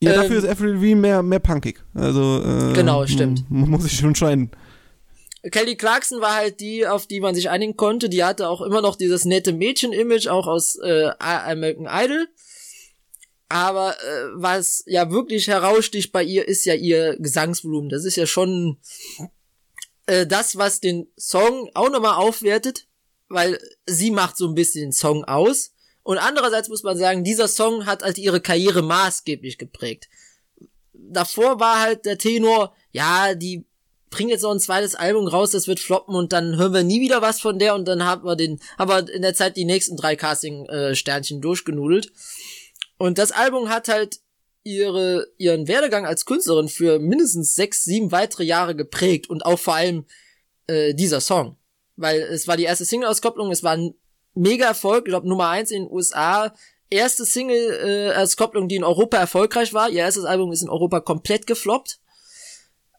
Ja, 0.00 0.12
ähm, 0.12 0.20
dafür 0.22 0.38
ist 0.38 0.44
Avril 0.48 0.74
Lavigne 0.74 0.96
mehr, 1.00 1.22
mehr 1.22 1.38
punkig. 1.40 1.80
Also, 1.94 2.42
äh, 2.44 2.72
Genau, 2.74 3.06
stimmt. 3.06 3.48
Man, 3.50 3.60
man 3.62 3.70
muss 3.70 3.82
sich 3.84 3.96
schon 3.96 4.08
entscheiden. 4.08 4.50
Kelly 5.50 5.76
Clarkson 5.76 6.20
war 6.20 6.34
halt 6.34 6.60
die, 6.60 6.86
auf 6.86 7.06
die 7.06 7.20
man 7.20 7.34
sich 7.34 7.48
einigen 7.48 7.76
konnte. 7.76 8.08
Die 8.08 8.22
hatte 8.24 8.48
auch 8.48 8.60
immer 8.60 8.80
noch 8.82 8.96
dieses 8.96 9.24
nette 9.24 9.52
Mädchen-Image, 9.52 10.26
auch 10.28 10.46
aus 10.48 10.76
äh, 10.82 11.10
American 11.18 11.86
Idol. 11.90 12.26
Aber 13.48 13.96
äh, 14.02 14.28
was 14.34 14.84
ja 14.86 15.10
wirklich 15.10 15.48
heraussticht 15.48 16.12
bei 16.12 16.22
ihr, 16.22 16.46
ist 16.46 16.64
ja 16.66 16.74
ihr 16.74 17.16
Gesangsvolumen. 17.18 17.88
Das 17.88 18.04
ist 18.04 18.16
ja 18.16 18.26
schon 18.26 18.78
äh, 20.06 20.26
das, 20.26 20.56
was 20.56 20.80
den 20.80 21.06
Song 21.16 21.70
auch 21.74 21.90
nochmal 21.90 22.16
aufwertet, 22.16 22.86
weil 23.28 23.58
sie 23.86 24.10
macht 24.10 24.36
so 24.36 24.46
ein 24.48 24.54
bisschen 24.54 24.82
den 24.82 24.92
Song 24.92 25.24
aus. 25.24 25.72
Und 26.02 26.18
andererseits 26.18 26.68
muss 26.68 26.82
man 26.82 26.96
sagen, 26.96 27.24
dieser 27.24 27.48
Song 27.48 27.86
hat 27.86 28.02
halt 28.02 28.18
ihre 28.18 28.40
Karriere 28.40 28.82
maßgeblich 28.82 29.58
geprägt. 29.58 30.08
Davor 30.92 31.60
war 31.60 31.80
halt 31.80 32.06
der 32.06 32.18
Tenor, 32.18 32.74
ja, 32.92 33.34
die 33.34 33.66
bringt 34.10 34.30
jetzt 34.30 34.42
noch 34.42 34.52
ein 34.52 34.60
zweites 34.60 34.94
Album 34.94 35.26
raus, 35.26 35.50
das 35.50 35.68
wird 35.68 35.80
floppen 35.80 36.14
und 36.14 36.32
dann 36.32 36.56
hören 36.56 36.72
wir 36.72 36.82
nie 36.82 37.00
wieder 37.00 37.20
was 37.20 37.40
von 37.40 37.58
der 37.58 37.74
und 37.74 37.86
dann 37.86 38.04
haben 38.04 38.24
wir 38.24 38.36
den, 38.36 38.58
haben 38.78 38.90
wir 38.90 39.12
in 39.12 39.22
der 39.22 39.34
Zeit 39.34 39.56
die 39.56 39.66
nächsten 39.66 39.96
drei 39.96 40.16
Casting-Sternchen 40.16 41.40
durchgenudelt. 41.40 42.10
Und 42.98 43.18
das 43.18 43.32
Album 43.32 43.68
hat 43.68 43.88
halt 43.88 44.20
ihre, 44.64 45.26
ihren 45.38 45.66
Werdegang 45.68 46.04
als 46.04 46.26
Künstlerin 46.26 46.68
für 46.68 46.98
mindestens 46.98 47.54
sechs, 47.54 47.84
sieben 47.84 48.12
weitere 48.12 48.44
Jahre 48.44 48.76
geprägt 48.76 49.30
und 49.30 49.46
auch 49.46 49.58
vor 49.58 49.74
allem 49.74 50.04
äh, 50.66 50.94
dieser 50.94 51.20
Song. 51.20 51.56
Weil 51.96 52.20
es 52.20 52.46
war 52.46 52.56
die 52.56 52.64
erste 52.64 52.84
Single-Auskopplung, 52.84 53.50
es 53.50 53.62
war 53.62 53.72
ein 53.72 53.94
mega 54.34 54.66
Erfolg, 54.66 55.06
ich 55.06 55.12
glaube 55.12 55.28
Nummer 55.28 55.48
eins 55.48 55.70
in 55.70 55.84
den 55.84 55.92
USA, 55.92 56.52
erste 56.90 57.24
Single-Auskopplung, 57.24 58.68
die 58.68 58.76
in 58.76 58.84
Europa 58.84 59.16
erfolgreich 59.16 59.74
war. 59.74 59.88
Ihr 59.88 60.00
erstes 60.00 60.24
Album 60.24 60.52
ist 60.52 60.62
in 60.62 60.68
Europa 60.68 61.00
komplett 61.00 61.46
gefloppt. 61.46 62.00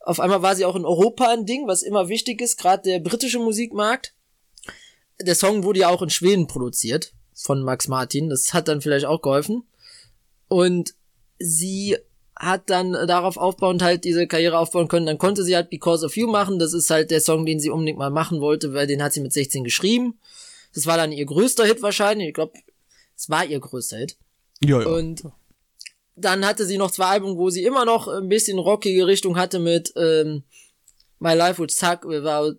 Auf 0.01 0.19
einmal 0.19 0.41
war 0.41 0.55
sie 0.55 0.65
auch 0.65 0.75
in 0.75 0.85
Europa 0.85 1.27
ein 1.29 1.45
Ding, 1.45 1.67
was 1.67 1.83
immer 1.83 2.09
wichtig 2.09 2.41
ist, 2.41 2.57
gerade 2.57 2.83
der 2.83 2.99
britische 2.99 3.39
Musikmarkt. 3.39 4.13
Der 5.21 5.35
Song 5.35 5.63
wurde 5.63 5.81
ja 5.81 5.89
auch 5.89 6.01
in 6.01 6.09
Schweden 6.09 6.47
produziert 6.47 7.13
von 7.33 7.61
Max 7.61 7.87
Martin, 7.87 8.29
das 8.29 8.53
hat 8.53 8.67
dann 8.67 8.81
vielleicht 8.81 9.05
auch 9.05 9.21
geholfen. 9.21 9.63
Und 10.49 10.93
sie 11.39 11.97
hat 12.35 12.69
dann 12.69 12.93
darauf 12.93 13.37
aufbauend 13.37 13.81
halt 13.81 14.03
diese 14.03 14.27
Karriere 14.27 14.57
aufbauen 14.57 14.87
können. 14.87 15.05
Dann 15.05 15.17
konnte 15.17 15.43
sie 15.43 15.55
halt 15.55 15.69
Because 15.69 16.05
of 16.05 16.15
You 16.17 16.27
machen. 16.27 16.59
Das 16.59 16.73
ist 16.73 16.89
halt 16.89 17.11
der 17.11 17.21
Song, 17.21 17.45
den 17.45 17.59
sie 17.59 17.69
unbedingt 17.69 17.97
mal 17.97 18.09
machen 18.09 18.41
wollte, 18.41 18.73
weil 18.73 18.87
den 18.87 19.01
hat 19.03 19.13
sie 19.13 19.21
mit 19.21 19.33
16 19.33 19.63
geschrieben. 19.63 20.19
Das 20.73 20.85
war 20.85 20.97
dann 20.97 21.11
ihr 21.11 21.25
größter 21.25 21.65
Hit 21.65 21.81
wahrscheinlich. 21.81 22.29
Ich 22.29 22.33
glaube, 22.33 22.53
es 23.15 23.29
war 23.29 23.45
ihr 23.45 23.59
größter 23.59 23.97
Hit. 23.97 24.17
Ja, 24.63 24.81
ja. 24.81 24.87
Und 24.87 25.23
dann 26.15 26.45
hatte 26.45 26.65
sie 26.65 26.77
noch 26.77 26.91
zwei 26.91 27.05
Alben, 27.05 27.37
wo 27.37 27.49
sie 27.49 27.63
immer 27.63 27.85
noch 27.85 28.07
ein 28.07 28.29
bisschen 28.29 28.59
rockige 28.59 29.07
Richtung 29.07 29.37
hatte 29.37 29.59
mit 29.59 29.93
ähm, 29.95 30.43
My 31.19 31.33
Life 31.33 31.59
Would 31.59 31.71
Suck 31.71 32.05
Without 32.05 32.57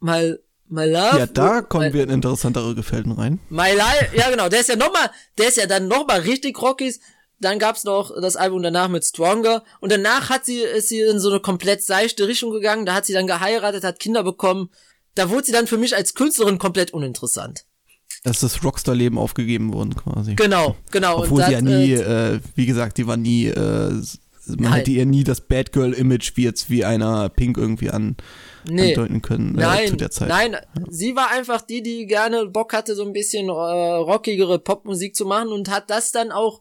My, 0.00 0.36
my 0.68 0.84
Love. 0.84 1.18
ja, 1.18 1.26
da 1.26 1.56
my, 1.56 1.62
kommen 1.62 1.92
wir 1.92 2.02
in 2.04 2.10
interessantere 2.10 2.74
Gefilden 2.74 3.12
rein. 3.12 3.40
My 3.48 3.72
Life, 3.72 4.16
ja 4.16 4.30
genau, 4.30 4.48
der 4.48 4.60
ist 4.60 4.68
ja 4.68 4.76
nochmal, 4.76 5.10
der 5.38 5.48
ist 5.48 5.56
ja 5.56 5.66
dann 5.66 5.88
nochmal 5.88 6.20
richtig 6.20 6.60
rockig. 6.60 7.00
Dann 7.40 7.58
gab's 7.58 7.84
noch 7.84 8.12
das 8.20 8.36
Album 8.36 8.62
danach 8.62 8.88
mit 8.88 9.04
Stronger 9.04 9.64
und 9.80 9.92
danach 9.92 10.30
hat 10.30 10.46
sie, 10.46 10.60
ist 10.60 10.88
sie 10.88 11.00
in 11.00 11.18
so 11.18 11.30
eine 11.30 11.40
komplett 11.40 11.82
seichte 11.82 12.26
Richtung 12.28 12.50
gegangen, 12.52 12.86
da 12.86 12.94
hat 12.94 13.06
sie 13.06 13.12
dann 13.12 13.26
geheiratet, 13.26 13.84
hat 13.84 13.98
Kinder 13.98 14.22
bekommen. 14.22 14.70
Da 15.14 15.30
wurde 15.30 15.44
sie 15.44 15.52
dann 15.52 15.66
für 15.66 15.76
mich 15.76 15.94
als 15.94 16.14
Künstlerin 16.14 16.58
komplett 16.58 16.92
uninteressant. 16.92 17.64
Das 18.22 18.36
ist 18.36 18.42
das 18.42 18.64
Rockstar-Leben 18.64 19.18
aufgegeben 19.18 19.72
worden 19.74 19.94
quasi. 19.94 20.34
Genau, 20.34 20.76
genau. 20.90 21.18
Obwohl 21.18 21.40
und 21.40 21.46
sie 21.46 21.52
ja 21.52 21.60
das, 21.60 21.70
nie, 21.70 21.92
äh, 21.92 22.34
äh, 22.36 22.40
wie 22.54 22.66
gesagt, 22.66 22.96
die 22.96 23.06
war 23.06 23.18
nie, 23.18 23.48
äh, 23.48 24.02
man 24.46 24.56
Nein. 24.58 24.72
hätte 24.72 24.90
ihr 24.90 25.06
nie 25.06 25.24
das 25.24 25.40
Bad 25.40 25.72
Girl-Image 25.72 26.32
wie 26.36 26.44
jetzt 26.44 26.70
wie 26.70 26.84
einer 26.84 27.28
Pink 27.28 27.56
irgendwie 27.56 27.90
an, 27.90 28.16
nee. 28.68 28.90
andeuten 28.90 29.22
können 29.22 29.58
äh, 29.58 29.62
Nein, 29.62 29.88
zu 29.88 29.96
der 29.96 30.10
Zeit. 30.10 30.28
nein, 30.28 30.56
sie 30.88 31.16
war 31.16 31.30
einfach 31.30 31.60
die, 31.60 31.82
die 31.82 32.06
gerne 32.06 32.46
Bock 32.46 32.72
hatte, 32.72 32.94
so 32.94 33.04
ein 33.04 33.12
bisschen 33.12 33.48
äh, 33.48 33.52
rockigere 33.52 34.58
Popmusik 34.58 35.14
zu 35.16 35.24
machen 35.26 35.48
und 35.48 35.70
hat 35.70 35.90
das 35.90 36.12
dann 36.12 36.32
auch 36.32 36.60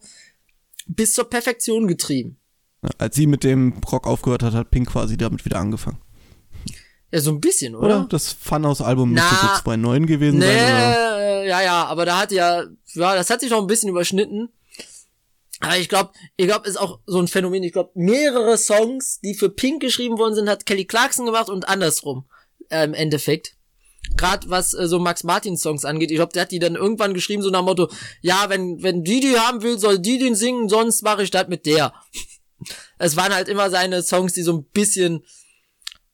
bis 0.87 1.13
zur 1.13 1.29
Perfektion 1.29 1.87
getrieben. 1.87 2.37
Ja, 2.83 2.89
Als 2.97 3.15
sie 3.15 3.27
mit 3.27 3.43
dem 3.43 3.73
Rock 3.91 4.07
aufgehört 4.07 4.43
hat, 4.43 4.53
hat 4.53 4.71
Pink 4.71 4.89
quasi 4.89 5.15
damit 5.17 5.45
wieder 5.45 5.59
angefangen. 5.59 5.99
Ja, 7.11 7.19
so 7.21 7.29
ein 7.31 7.39
bisschen, 7.39 7.75
Oder? 7.75 7.99
oder? 7.99 8.07
Das 8.09 8.33
Funhouse-Album 8.33 9.11
müsste 9.11 9.29
so 9.35 9.47
2009 9.61 10.07
gewesen 10.07 10.39
Nee, 10.39 10.45
sein. 10.45 10.55
Oder? 10.57 11.19
äh, 11.43 11.47
ja, 11.47 11.61
ja, 11.61 11.85
aber 11.85 12.05
da 12.05 12.19
hat 12.19 12.31
ja, 12.31 12.63
ja, 12.93 13.15
das 13.15 13.29
hat 13.29 13.41
sich 13.41 13.51
noch 13.51 13.61
ein 13.61 13.67
bisschen 13.67 13.89
überschnitten. 13.89 14.49
Aber 15.63 15.77
ich 15.77 15.87
glaube, 15.87 16.11
ich 16.35 16.45
glaube, 16.45 16.67
ist 16.67 16.75
auch 16.75 16.99
so 17.05 17.19
ein 17.19 17.29
Phänomen. 17.29 17.63
Ich 17.63 17.71
glaube, 17.71 17.91
mehrere 17.95 18.57
Songs, 18.57 19.21
die 19.21 19.33
für 19.33 19.49
Pink 19.49 19.81
geschrieben 19.81 20.17
worden 20.17 20.35
sind, 20.35 20.49
hat 20.49 20.65
Kelly 20.65 20.83
Clarkson 20.83 21.25
gemacht 21.25 21.47
und 21.47 21.69
andersrum 21.69 22.25
äh, 22.69 22.83
im 22.83 22.93
Endeffekt. 22.93 23.55
Gerade 24.17 24.49
was 24.49 24.73
äh, 24.73 24.89
so 24.89 24.99
Max 24.99 25.23
Martin 25.23 25.55
Songs 25.55 25.85
angeht, 25.85 26.11
ich 26.11 26.17
glaube, 26.17 26.33
der 26.33 26.41
hat 26.41 26.51
die 26.51 26.59
dann 26.59 26.75
irgendwann 26.75 27.13
geschrieben 27.13 27.41
so 27.41 27.49
nach 27.49 27.61
dem 27.61 27.67
Motto, 27.67 27.89
ja, 28.19 28.49
wenn 28.49 28.83
wenn 28.83 29.05
die 29.05 29.21
die 29.21 29.39
haben 29.39 29.63
will, 29.63 29.79
soll 29.79 29.99
die 29.99 30.17
den 30.17 30.35
singen, 30.35 30.67
sonst 30.67 31.01
mache 31.01 31.23
ich 31.23 31.31
das 31.31 31.47
mit 31.47 31.65
der. 31.65 31.93
es 32.99 33.15
waren 33.15 33.33
halt 33.33 33.47
immer 33.47 33.69
seine 33.69 34.03
Songs, 34.03 34.33
die 34.33 34.43
so 34.43 34.51
ein 34.51 34.65
bisschen 34.65 35.23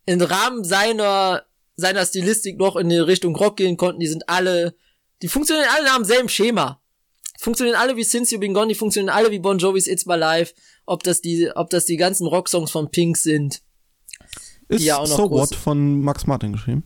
im 0.06 0.22
Rahmen 0.22 0.64
seiner 0.64 1.44
seiner 1.76 2.06
Stilistik 2.06 2.60
noch 2.60 2.76
in 2.76 2.90
die 2.90 2.98
Richtung 2.98 3.36
Rock 3.36 3.58
gehen 3.58 3.78
konnten. 3.78 4.00
Die 4.00 4.08
sind 4.08 4.30
alle, 4.30 4.76
die 5.24 5.28
funktionieren 5.28 5.70
alle 5.76 5.86
nach 5.86 5.96
demselben 5.96 6.30
Schema. 6.30 6.84
Funktionieren 7.40 7.78
alle 7.78 7.96
wie 7.96 8.04
Since 8.04 8.34
You 8.36 8.40
Been 8.40 8.54
Gone, 8.54 8.68
die 8.68 8.76
funktionieren 8.76 9.16
alle 9.16 9.32
wie 9.32 9.40
Bon 9.40 9.58
Jovi's 9.58 9.88
It's 9.88 10.06
My 10.06 10.16
Life. 10.16 10.54
Ob 10.86 11.04
das 11.04 11.22
die, 11.22 11.50
ob 11.56 11.70
das 11.70 11.86
die 11.86 11.96
ganzen 11.96 12.28
Rocksongs 12.28 12.70
von 12.70 12.92
Pink 12.92 13.16
sind. 13.16 13.62
Ist 14.68 14.84
ja 14.84 14.98
auch 14.98 15.08
noch 15.08 15.18
So 15.18 15.32
What 15.32 15.56
von 15.56 16.02
Max 16.02 16.28
Martin 16.28 16.52
geschrieben. 16.52 16.84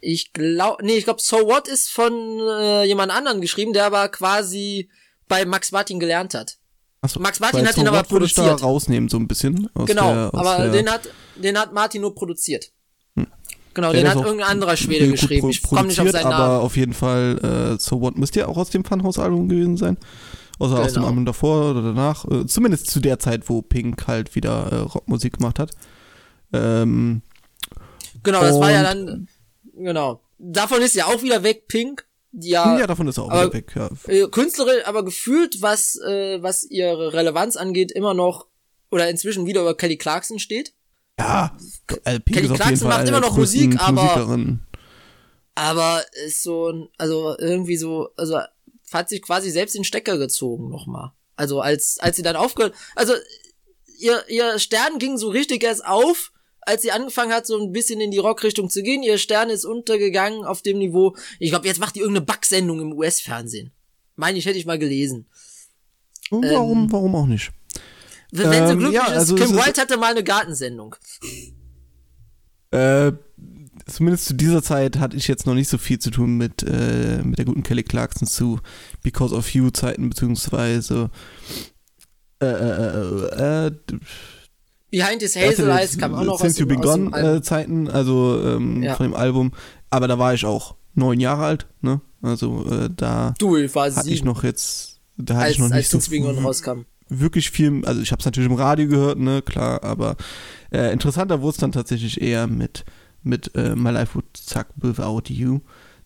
Ich 0.00 0.32
glaube, 0.32 0.84
nee, 0.84 0.96
ich 0.96 1.04
glaube, 1.04 1.20
So 1.20 1.46
What 1.46 1.68
ist 1.68 1.88
von 1.90 2.12
äh, 2.40 2.84
jemand 2.84 3.12
anderen 3.12 3.40
geschrieben, 3.40 3.72
der 3.72 3.86
aber 3.86 4.08
quasi 4.08 4.90
bei 5.28 5.44
Max 5.44 5.70
Martin 5.70 6.00
gelernt 6.00 6.34
hat. 6.34 6.58
Achso, 7.00 7.20
Max 7.20 7.38
Martin 7.40 7.66
hat 7.66 7.74
so 7.74 7.80
ihn 7.80 7.88
aber 7.88 7.98
What 7.98 8.10
würde 8.10 8.26
ich 8.26 8.34
da 8.34 8.42
produziert. 8.42 8.62
rausnehmen, 8.64 9.08
so 9.08 9.16
ein 9.18 9.28
bisschen. 9.28 9.70
Genau, 9.86 10.12
der, 10.12 10.34
aber 10.34 10.58
der, 10.64 10.72
den 10.72 10.90
hat, 10.90 11.08
den 11.36 11.56
hat 11.56 11.72
Martin 11.72 12.02
nur 12.02 12.14
produziert. 12.14 12.72
Genau, 13.74 13.88
Ja, 13.88 13.92
den 13.94 14.04
der 14.04 14.14
hat 14.14 14.24
irgendein 14.24 14.48
anderer 14.48 14.76
Schwede 14.76 15.08
geschrieben. 15.08 15.48
Ich 15.50 15.62
komme 15.62 15.84
nicht 15.88 16.00
auf 16.00 16.10
seinen 16.10 16.26
aber 16.26 16.36
Namen. 16.48 16.60
auf 16.60 16.76
jeden 16.76 16.92
Fall, 16.92 17.74
äh, 17.74 17.78
So 17.80 18.00
What 18.00 18.16
müsste 18.18 18.40
ja 18.40 18.46
auch 18.48 18.56
aus 18.58 18.70
dem 18.70 18.84
Funhouse-Album 18.84 19.48
gewesen 19.48 19.76
sein. 19.76 19.96
Außer 20.58 20.78
aus 20.78 20.88
dem 20.92 20.96
Genau. 20.96 21.06
Album 21.08 21.24
davor 21.24 21.70
oder 21.70 21.82
danach. 21.82 22.24
Äh, 22.30 22.46
zumindest 22.46 22.90
zu 22.90 23.00
der 23.00 23.18
Zeit, 23.18 23.48
wo 23.48 23.62
Pink 23.62 24.06
halt 24.06 24.34
wieder 24.34 24.70
äh, 24.70 24.76
Rockmusik 24.76 25.38
gemacht 25.38 25.58
hat. 25.58 25.70
Ähm, 26.52 27.22
Genau, 28.24 28.40
das 28.40 28.60
war 28.60 28.70
ja 28.70 28.82
dann, 28.84 29.26
genau. 29.76 30.20
Davon 30.38 30.80
ist 30.82 30.94
ja 30.94 31.06
auch 31.06 31.22
wieder 31.22 31.42
weg, 31.42 31.66
Pink. 31.66 32.06
Ja, 32.32 32.78
ja, 32.78 32.86
davon 32.86 33.08
ist 33.08 33.16
er 33.18 33.24
auch 33.24 33.30
aber- 33.30 33.46
wieder 33.46 33.54
weg. 33.54 33.72
Ja. 33.74 33.88
äh, 34.06 34.28
Künstlerin, 34.28 34.76
aber 34.84 35.04
gefühlt, 35.04 35.60
was, 35.60 35.96
äh, 36.06 36.40
was 36.42 36.64
ihre 36.64 37.12
Relevanz 37.12 37.56
angeht, 37.56 37.90
immer 37.90 38.14
noch, 38.14 38.46
oder 38.90 39.08
inzwischen 39.10 39.44
wieder 39.46 39.62
über 39.62 39.76
Kelly 39.76 39.96
Clarkson 39.96 40.38
steht. 40.38 40.72
Ja, 41.18 41.56
äh, 42.04 42.18
Kelly 42.20 42.48
Clarkson 42.48 42.88
macht 42.88 43.08
immer 43.08 43.20
noch 43.20 43.36
Musik, 43.36 43.78
aber- 43.80 44.02
Musikerin. 44.02 44.60
Aber 45.54 46.02
ist 46.26 46.42
so, 46.42 46.70
ein- 46.70 46.88
also 46.96 47.36
irgendwie 47.38 47.76
so, 47.76 48.08
also 48.16 48.38
hat 48.92 49.08
sich 49.08 49.22
quasi 49.22 49.50
selbst 49.50 49.74
den 49.74 49.84
Stecker 49.84 50.18
gezogen 50.18 50.68
nochmal. 50.70 51.12
Also 51.36 51.60
als, 51.60 51.98
als 51.98 52.16
sie 52.16 52.22
dann 52.22 52.36
aufgehört, 52.36 52.74
also 52.94 53.12
ihr, 53.98 54.22
ihr 54.28 54.58
Stern 54.58 54.98
ging 54.98 55.16
so 55.18 55.28
richtig 55.28 55.62
erst 55.62 55.84
auf, 55.84 56.32
als 56.62 56.82
sie 56.82 56.92
angefangen 56.92 57.32
hat, 57.32 57.46
so 57.46 57.60
ein 57.60 57.72
bisschen 57.72 58.00
in 58.00 58.10
die 58.10 58.18
Rockrichtung 58.18 58.70
zu 58.70 58.82
gehen. 58.82 59.02
Ihr 59.02 59.18
Stern 59.18 59.50
ist 59.50 59.64
untergegangen 59.64 60.44
auf 60.44 60.62
dem 60.62 60.78
Niveau. 60.78 61.16
Ich 61.38 61.50
glaube, 61.50 61.66
jetzt 61.66 61.80
macht 61.80 61.96
die 61.96 62.00
irgendeine 62.00 62.24
Backsendung 62.26 62.80
im 62.80 62.92
US-Fernsehen. 62.92 63.72
Meine 64.16 64.38
ich, 64.38 64.46
hätte 64.46 64.58
ich 64.58 64.66
mal 64.66 64.78
gelesen. 64.78 65.26
Und 66.30 66.44
warum, 66.50 66.90
warum 66.92 67.14
auch 67.16 67.26
nicht? 67.26 67.50
Wenn, 68.32 68.50
wenn 68.50 68.66
sie 68.66 68.72
Ähm, 68.72 68.78
glücklich 68.78 68.94
ja, 68.94 69.06
also 69.06 69.36
ist, 69.36 69.42
Kim 69.44 69.56
White 69.56 69.80
hatte 69.80 69.98
mal 69.98 70.10
eine 70.12 70.24
Gartensendung. 70.24 70.96
Äh, 72.70 73.12
zumindest 73.86 74.24
zu 74.24 74.34
dieser 74.34 74.62
Zeit 74.62 74.98
hatte 74.98 75.16
ich 75.16 75.28
jetzt 75.28 75.46
noch 75.46 75.54
nicht 75.54 75.68
so 75.68 75.76
viel 75.76 75.98
zu 75.98 76.10
tun 76.10 76.38
mit, 76.38 76.62
äh, 76.62 77.20
mit 77.22 77.38
der 77.38 77.44
guten 77.44 77.62
Kelly 77.62 77.82
Clarkson 77.82 78.26
zu 78.26 78.58
Because 79.02 79.34
of 79.34 79.50
You 79.50 79.70
Zeiten, 79.70 80.08
beziehungsweise 80.08 81.10
äh, 82.40 82.46
äh, 82.46 83.66
äh, 83.66 83.66
äh, 83.66 83.70
Behind 84.90 85.20
His 85.22 85.36
Hazel 85.36 85.70
Eyes 85.70 85.98
kam 85.98 86.14
auch 86.14 86.24
noch 86.24 86.38
Since 86.40 86.54
aus 86.54 86.58
You 86.60 86.66
dem, 86.66 86.80
Been 86.80 87.10
Gone 87.10 87.36
äh, 87.36 87.42
Zeiten, 87.42 87.88
also 87.88 88.42
ähm, 88.42 88.82
Ja. 88.82 88.94
von 88.94 89.06
dem 89.06 89.14
Album. 89.14 89.52
Aber 89.90 90.08
da 90.08 90.18
war 90.18 90.32
ich 90.32 90.46
auch 90.46 90.74
neun 90.94 91.20
Jahre 91.20 91.44
alt, 91.44 91.66
ne? 91.82 92.00
Also 92.22 92.64
äh, 92.70 92.88
da 92.94 93.34
Du, 93.38 93.56
ich 93.56 93.74
hatte 93.74 94.08
ich 94.08 94.24
noch 94.24 94.42
jetzt, 94.44 95.00
da 95.18 95.34
hatte 95.34 95.44
als, 95.44 95.52
ich 95.52 95.58
noch 95.58 95.66
als 95.66 95.74
nicht 95.74 95.88
so 95.90 95.98
Since 95.98 96.14
You 96.14 96.22
Been 96.22 96.34
Gone 96.34 96.46
rauskam. 96.46 96.84
Wirklich 97.20 97.50
viel, 97.50 97.84
also 97.84 98.00
ich 98.00 98.12
habe 98.12 98.20
es 98.20 98.26
natürlich 98.26 98.50
im 98.50 98.56
Radio 98.56 98.88
gehört, 98.88 99.18
ne, 99.18 99.42
klar, 99.42 99.82
aber 99.82 100.16
äh, 100.70 100.92
interessanter 100.92 101.40
wurde 101.40 101.52
es 101.52 101.56
dann 101.58 101.72
tatsächlich 101.72 102.20
eher 102.20 102.46
mit, 102.46 102.84
mit 103.22 103.54
äh, 103.54 103.74
My 103.76 103.90
Life 103.90 104.14
Would 104.14 104.36
Suck 104.36 104.66
Without 104.76 105.22
You, 105.28 105.60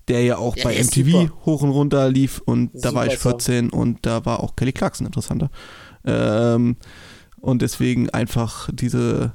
der 0.08 0.22
ja 0.22 0.36
auch 0.38 0.56
Ja, 0.56 0.64
bei 0.64 0.82
MTV 0.82 1.10
super. 1.10 1.32
hoch 1.46 1.62
und 1.62 1.70
runter 1.70 2.08
lief 2.08 2.40
und 2.44 2.70
da 2.74 2.94
war 2.94 3.06
ich 3.06 3.18
Song. 3.18 3.32
14 3.32 3.70
und 3.70 4.04
da 4.06 4.24
war 4.24 4.40
auch 4.40 4.56
Kelly 4.56 4.72
Clarkson 4.72 5.06
interessanter. 5.06 5.50
Ähm, 6.04 6.76
und 7.40 7.62
deswegen 7.62 8.10
einfach 8.10 8.68
diese 8.72 9.34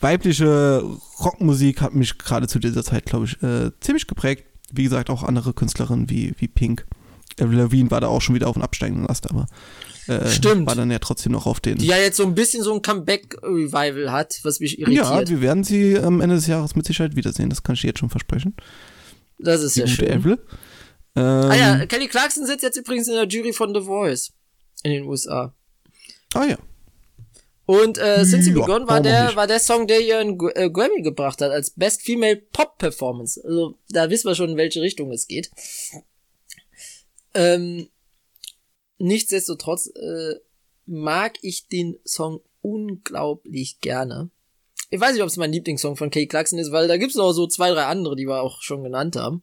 weibliche 0.00 0.82
Rockmusik 1.20 1.80
hat 1.80 1.94
mich 1.94 2.18
gerade 2.18 2.46
zu 2.46 2.58
dieser 2.58 2.84
Zeit, 2.84 3.06
glaube 3.06 3.26
ich, 3.26 3.42
äh, 3.42 3.70
ziemlich 3.80 4.06
geprägt. 4.06 4.44
Wie 4.72 4.84
gesagt, 4.84 5.08
auch 5.08 5.22
andere 5.22 5.52
Künstlerinnen 5.54 6.10
wie, 6.10 6.34
wie 6.38 6.48
Pink. 6.48 6.86
Lavigne 7.38 7.90
war 7.90 8.00
da 8.00 8.08
auch 8.08 8.20
schon 8.20 8.34
wieder 8.34 8.48
auf 8.48 8.54
dem 8.54 8.62
absteigenden 8.62 9.08
Ast, 9.08 9.30
aber 9.30 9.46
äh, 10.08 10.28
Stimmt. 10.28 10.66
war 10.66 10.74
dann 10.74 10.90
ja 10.90 10.98
trotzdem 10.98 11.32
noch 11.32 11.46
auf 11.46 11.60
den. 11.60 11.78
Die 11.78 11.86
ja 11.86 11.96
jetzt 11.96 12.16
so 12.16 12.24
ein 12.24 12.34
bisschen 12.34 12.62
so 12.62 12.72
ein 12.74 12.82
Comeback-Revival 12.82 14.10
hat, 14.12 14.38
was 14.42 14.60
mich 14.60 14.72
ja, 14.78 14.86
irritiert. 14.88 15.28
wir 15.30 15.40
werden 15.40 15.64
sie 15.64 15.98
am 15.98 16.20
Ende 16.20 16.36
des 16.36 16.46
Jahres 16.46 16.74
mit 16.76 16.86
Sicherheit 16.86 17.16
wiedersehen. 17.16 17.50
Das 17.50 17.62
kann 17.62 17.74
ich 17.74 17.80
dir 17.82 17.88
jetzt 17.88 17.98
schon 18.00 18.10
versprechen. 18.10 18.54
das 19.38 19.62
ist 19.62 19.76
Die 19.76 19.80
ja 19.80 19.86
schön. 19.86 20.12
Avril. 20.12 20.38
Ähm, 21.16 21.22
Ah 21.24 21.54
ja, 21.56 21.86
Kelly 21.86 22.08
Clarkson 22.08 22.44
sitzt 22.46 22.62
jetzt 22.64 22.76
übrigens 22.76 23.08
in 23.08 23.14
der 23.14 23.26
Jury 23.28 23.52
von 23.52 23.74
The 23.74 23.80
Voice 23.82 24.32
in 24.82 24.92
den 24.92 25.04
USA. 25.04 25.54
ah 26.34 26.44
ja. 26.44 26.58
Und 27.66 27.96
äh, 27.96 28.24
Since 28.26 28.50
You 28.50 28.58
Ja, 28.58 28.66
Begun 28.66 28.86
war 28.88 29.00
der, 29.00 29.34
war 29.36 29.46
der 29.46 29.58
Song, 29.58 29.86
der 29.86 30.00
ihr 30.00 30.18
einen 30.18 30.38
äh, 30.54 30.68
Grammy 30.68 31.00
gebracht 31.00 31.40
hat, 31.40 31.50
als 31.50 31.70
Best 31.70 32.02
Female 32.02 32.36
Pop 32.52 32.76
Performance. 32.76 33.40
Also, 33.42 33.78
da 33.88 34.10
wissen 34.10 34.28
wir 34.28 34.34
schon, 34.34 34.50
in 34.50 34.56
welche 34.58 34.82
Richtung 34.82 35.10
es 35.12 35.26
geht. 35.26 35.50
Ähm, 37.32 37.88
nichtsdestotrotz 39.04 39.86
äh, 39.94 40.34
mag 40.86 41.34
ich 41.42 41.68
den 41.68 41.96
Song 42.06 42.40
unglaublich 42.62 43.80
gerne. 43.80 44.30
Ich 44.90 45.00
weiß 45.00 45.12
nicht, 45.12 45.22
ob 45.22 45.28
es 45.28 45.36
mein 45.36 45.52
Lieblingssong 45.52 45.96
von 45.96 46.10
Kelly 46.10 46.26
Clarkson 46.26 46.58
ist, 46.58 46.72
weil 46.72 46.88
da 46.88 46.96
gibt's 46.96 47.16
noch 47.16 47.32
so 47.32 47.46
zwei, 47.46 47.70
drei 47.70 47.84
andere, 47.84 48.16
die 48.16 48.26
wir 48.26 48.40
auch 48.42 48.62
schon 48.62 48.82
genannt 48.84 49.16
haben. 49.16 49.42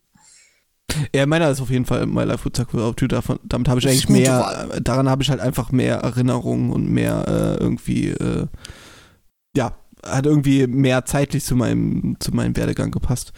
Ja, 1.15 1.25
meiner 1.25 1.49
ist 1.49 1.61
auf 1.61 1.69
jeden 1.69 1.85
Fall 1.85 2.05
My 2.05 2.23
Life 2.23 2.43
with 2.45 2.53
Sakura 2.57 2.89
Up 2.89 2.97
To. 2.97 3.07
Davon, 3.07 3.39
damit 3.43 3.67
habe 3.69 3.79
ich 3.79 3.87
eigentlich 3.87 4.09
mehr, 4.09 4.39
Wahl. 4.39 4.71
äh, 4.77 4.81
daran 4.81 5.09
habe 5.09 5.23
ich 5.23 5.29
halt 5.29 5.39
einfach 5.39 5.71
mehr 5.71 5.97
Erinnerungen 5.97 6.71
und 6.71 6.89
mehr 6.89 7.25
äh, 7.27 7.63
irgendwie, 7.63 8.09
äh, 8.09 8.47
ja, 9.55 9.77
hat 10.03 10.25
irgendwie 10.25 10.67
mehr 10.67 11.05
zeitlich 11.05 11.43
zu 11.45 11.55
meinem, 11.55 12.17
zu 12.19 12.31
meinem 12.33 12.55
Werdegang 12.57 12.91
gepasst. 12.91 13.31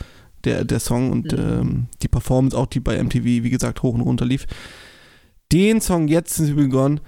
Der, 0.45 0.65
der 0.65 0.79
Song 0.79 1.11
und 1.11 1.31
Mhm. 1.31 1.39
ähm, 1.39 1.87
die 2.01 2.07
Performance 2.07 2.57
auch, 2.57 2.65
die 2.65 2.79
bei 2.79 2.97
MTV, 3.01 3.23
wie 3.23 3.49
gesagt, 3.49 3.81
hoch 3.83 3.93
und 3.93 4.01
runter 4.01 4.25
lief. 4.25 4.45
Den 5.51 5.81
Song 5.81 6.07
jetzt 6.07 6.33
sind 6.35 6.47
sie 6.47 6.53
begonnen, 6.53 6.99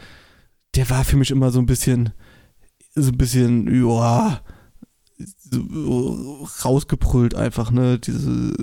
der 0.75 0.89
war 0.89 1.03
für 1.03 1.17
mich 1.17 1.31
immer 1.31 1.51
so 1.51 1.59
ein 1.59 1.65
bisschen, 1.65 2.11
so 2.95 3.11
ein 3.11 3.17
bisschen, 3.17 3.83
ja, 3.83 4.41
so 5.17 6.47
rausgebrüllt 6.63 7.35
einfach, 7.35 7.71
ne, 7.71 7.99
diese, 7.99 8.53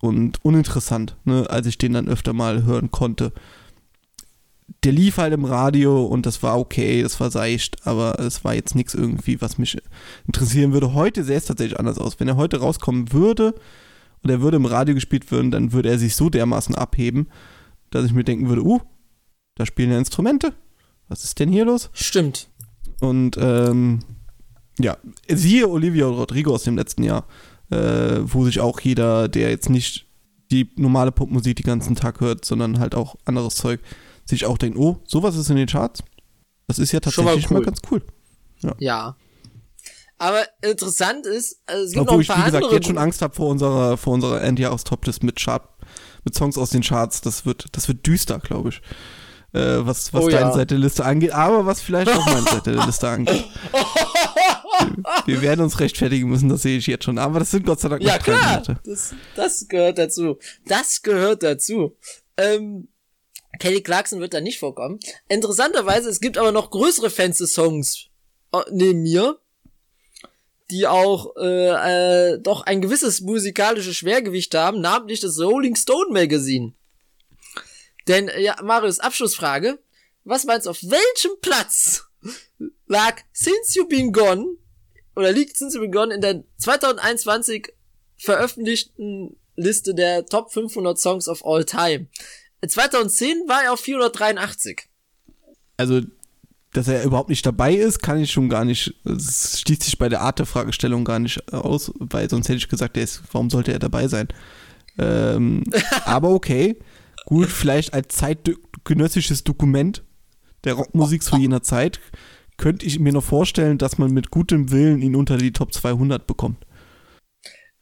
und 0.00 0.44
uninteressant, 0.44 1.16
ne, 1.24 1.48
als 1.48 1.66
ich 1.66 1.78
den 1.78 1.94
dann 1.94 2.08
öfter 2.08 2.32
mal 2.32 2.64
hören 2.64 2.90
konnte. 2.90 3.32
Der 4.84 4.92
lief 4.92 5.16
halt 5.16 5.32
im 5.32 5.44
Radio 5.44 6.04
und 6.04 6.26
das 6.26 6.42
war 6.42 6.58
okay, 6.58 7.02
das 7.02 7.18
war 7.20 7.30
seicht, 7.30 7.86
aber 7.86 8.20
es 8.20 8.44
war 8.44 8.54
jetzt 8.54 8.74
nichts 8.74 8.94
irgendwie, 8.94 9.40
was 9.40 9.58
mich 9.58 9.78
interessieren 10.26 10.72
würde. 10.72 10.92
Heute 10.92 11.24
sähe 11.24 11.38
es 11.38 11.46
tatsächlich 11.46 11.80
anders 11.80 11.98
aus. 11.98 12.20
Wenn 12.20 12.28
er 12.28 12.36
heute 12.36 12.60
rauskommen 12.60 13.12
würde 13.12 13.54
und 14.22 14.30
er 14.30 14.40
würde 14.40 14.58
im 14.58 14.66
Radio 14.66 14.94
gespielt 14.94 15.32
werden, 15.32 15.50
dann 15.50 15.72
würde 15.72 15.88
er 15.88 15.98
sich 15.98 16.14
so 16.14 16.28
dermaßen 16.28 16.74
abheben, 16.74 17.28
dass 17.90 18.04
ich 18.04 18.12
mir 18.12 18.24
denken 18.24 18.48
würde, 18.48 18.62
uh, 18.62 18.80
da 19.58 19.66
spielen 19.66 19.90
ja 19.90 19.98
Instrumente. 19.98 20.54
Was 21.08 21.24
ist 21.24 21.38
denn 21.38 21.50
hier 21.50 21.64
los? 21.64 21.90
Stimmt. 21.92 22.48
Und 23.00 23.36
ähm, 23.38 24.00
ja, 24.78 24.96
siehe 25.28 25.68
Olivia 25.68 26.06
Rodrigo 26.06 26.54
aus 26.54 26.62
dem 26.62 26.76
letzten 26.76 27.02
Jahr, 27.02 27.26
äh, 27.70 28.20
wo 28.22 28.44
sich 28.44 28.60
auch 28.60 28.80
jeder, 28.80 29.28
der 29.28 29.50
jetzt 29.50 29.68
nicht 29.68 30.06
die 30.50 30.70
normale 30.76 31.12
Popmusik 31.12 31.56
den 31.56 31.66
ganzen 31.66 31.96
Tag 31.96 32.20
hört, 32.20 32.44
sondern 32.44 32.78
halt 32.78 32.94
auch 32.94 33.16
anderes 33.24 33.56
Zeug, 33.56 33.80
sich 34.24 34.46
auch 34.46 34.58
denkt, 34.58 34.78
oh, 34.78 35.00
sowas 35.06 35.36
ist 35.36 35.50
in 35.50 35.56
den 35.56 35.66
Charts. 35.66 36.02
Das 36.66 36.78
ist 36.78 36.92
ja 36.92 37.00
Schon 37.02 37.24
mal 37.24 37.32
tatsächlich 37.32 37.50
mal, 37.50 37.58
cool. 37.58 37.64
ganz 37.64 37.80
cool. 37.90 38.02
Ja. 38.78 39.16
Aber 40.18 40.44
interessant 40.62 41.26
ist, 41.26 41.60
also 41.66 41.84
es 41.84 41.92
gibt 41.92 42.02
Obwohl 42.02 42.16
noch 42.16 42.22
ich, 42.22 42.30
ein 42.30 42.36
wie 42.36 42.40
paar 42.40 42.46
gesagt, 42.46 42.64
andere. 42.64 42.76
jetzt 42.76 42.86
schon 42.86 42.98
Angst 42.98 43.22
habe 43.22 43.34
vor 43.34 43.48
unserer, 43.48 43.96
vor 43.96 44.14
unserer 44.14 44.42
Endjahres-Toplist 44.42 45.22
mit 45.22 45.36
Chart, 45.36 45.68
mit 46.24 46.34
Songs 46.34 46.58
aus 46.58 46.70
den 46.70 46.82
Charts. 46.82 47.20
Das 47.20 47.46
wird, 47.46 47.66
das 47.72 47.88
wird 47.88 48.06
düster, 48.06 48.38
glaube 48.38 48.70
ich. 48.70 48.82
Äh, 49.52 49.86
was 49.86 50.12
was 50.12 50.24
Oh 50.24 50.28
deine 50.28 50.48
ja. 50.48 50.52
Seite 50.52 50.66
der 50.66 50.78
Liste 50.78 51.04
angeht, 51.04 51.32
aber 51.32 51.64
was 51.64 51.80
vielleicht 51.80 52.10
auch 52.10 52.26
meine 52.26 52.42
Seite 52.42 52.72
der 52.72 52.84
Liste 52.84 53.08
angeht. 53.08 53.44
Wir 55.26 55.42
werden 55.42 55.62
uns 55.62 55.80
rechtfertigen 55.80 56.28
müssen, 56.28 56.48
das 56.48 56.62
sehe 56.62 56.78
ich 56.78 56.86
jetzt 56.86 57.04
schon. 57.04 57.18
Aber 57.18 57.38
das 57.38 57.50
sind 57.50 57.64
Gott 57.64 57.80
sei 57.80 57.88
Dank 57.88 58.02
Ja, 58.02 58.18
klar. 58.18 58.62
Das, 58.84 59.14
das 59.36 59.68
gehört 59.68 59.98
dazu. 59.98 60.38
Das 60.66 61.02
gehört 61.02 61.42
dazu. 61.42 61.96
Ähm, 62.36 62.88
Kelly 63.58 63.82
Clarkson 63.82 64.20
wird 64.20 64.34
da 64.34 64.40
nicht 64.40 64.58
vorkommen. 64.58 65.00
Interessanterweise, 65.28 66.08
es 66.08 66.20
gibt 66.20 66.38
aber 66.38 66.52
noch 66.52 66.70
größere 66.70 67.10
Fans 67.10 67.38
des 67.38 67.54
Songs 67.54 68.06
äh, 68.52 68.58
neben 68.70 69.02
mir, 69.02 69.38
die 70.70 70.86
auch 70.86 71.34
äh, 71.36 72.32
äh, 72.34 72.38
doch 72.38 72.62
ein 72.62 72.80
gewisses 72.80 73.20
musikalisches 73.22 73.96
Schwergewicht 73.96 74.54
haben, 74.54 74.80
namentlich 74.80 75.20
das 75.20 75.40
Rolling 75.40 75.76
Stone 75.76 76.12
Magazine. 76.12 76.74
Denn, 78.08 78.28
äh, 78.28 78.40
ja, 78.40 78.56
Marius, 78.62 78.98
Abschlussfrage. 78.98 79.78
Was 80.24 80.44
meinst 80.44 80.66
du, 80.66 80.70
auf 80.70 80.82
welchem 80.82 81.40
Platz 81.40 82.04
lag 82.86 83.20
Since 83.32 83.78
You 83.78 83.86
Been 83.86 84.12
Gone 84.12 84.56
oder 85.14 85.32
liegt 85.32 85.56
Since 85.56 85.76
You 85.76 85.82
Been 85.82 85.92
Gone 85.92 86.14
in 86.14 86.20
der 86.20 86.44
2021 86.58 87.72
veröffentlichten 88.16 89.36
Liste 89.56 89.94
der 89.94 90.26
Top 90.26 90.52
500 90.52 90.98
Songs 90.98 91.28
of 91.28 91.44
All 91.44 91.64
Time? 91.64 92.08
2010 92.66 93.44
war 93.46 93.64
er 93.64 93.72
auf 93.72 93.80
483. 93.80 94.88
Also, 95.76 96.00
dass 96.72 96.88
er 96.88 97.04
überhaupt 97.04 97.28
nicht 97.28 97.46
dabei 97.46 97.74
ist, 97.74 98.02
kann 98.02 98.20
ich 98.20 98.32
schon 98.32 98.48
gar 98.48 98.64
nicht, 98.64 98.94
es 99.04 99.60
schließt 99.60 99.84
sich 99.84 99.98
bei 99.98 100.08
der 100.08 100.20
Art 100.20 100.38
der 100.38 100.46
Fragestellung 100.46 101.04
gar 101.04 101.20
nicht 101.20 101.52
aus, 101.52 101.92
weil 101.98 102.28
sonst 102.28 102.48
hätte 102.48 102.58
ich 102.58 102.68
gesagt, 102.68 102.96
der 102.96 103.04
ist, 103.04 103.22
warum 103.32 103.48
sollte 103.48 103.72
er 103.72 103.78
dabei 103.78 104.08
sein? 104.08 104.28
Ähm, 104.98 105.64
aber 106.04 106.30
okay, 106.30 106.76
gut, 107.28 107.50
vielleicht 107.50 107.92
als 107.92 108.16
zeitgenössisches 108.16 109.44
Dokument 109.44 110.02
der 110.64 110.72
Rockmusik 110.72 111.22
zu 111.22 111.36
jener 111.36 111.62
Zeit 111.62 112.00
könnte 112.56 112.86
ich 112.86 112.98
mir 112.98 113.12
noch 113.12 113.22
vorstellen, 113.22 113.76
dass 113.76 113.98
man 113.98 114.12
mit 114.12 114.30
gutem 114.30 114.70
Willen 114.70 115.02
ihn 115.02 115.14
unter 115.14 115.36
die 115.36 115.52
Top 115.52 115.74
200 115.74 116.26
bekommt. 116.26 116.64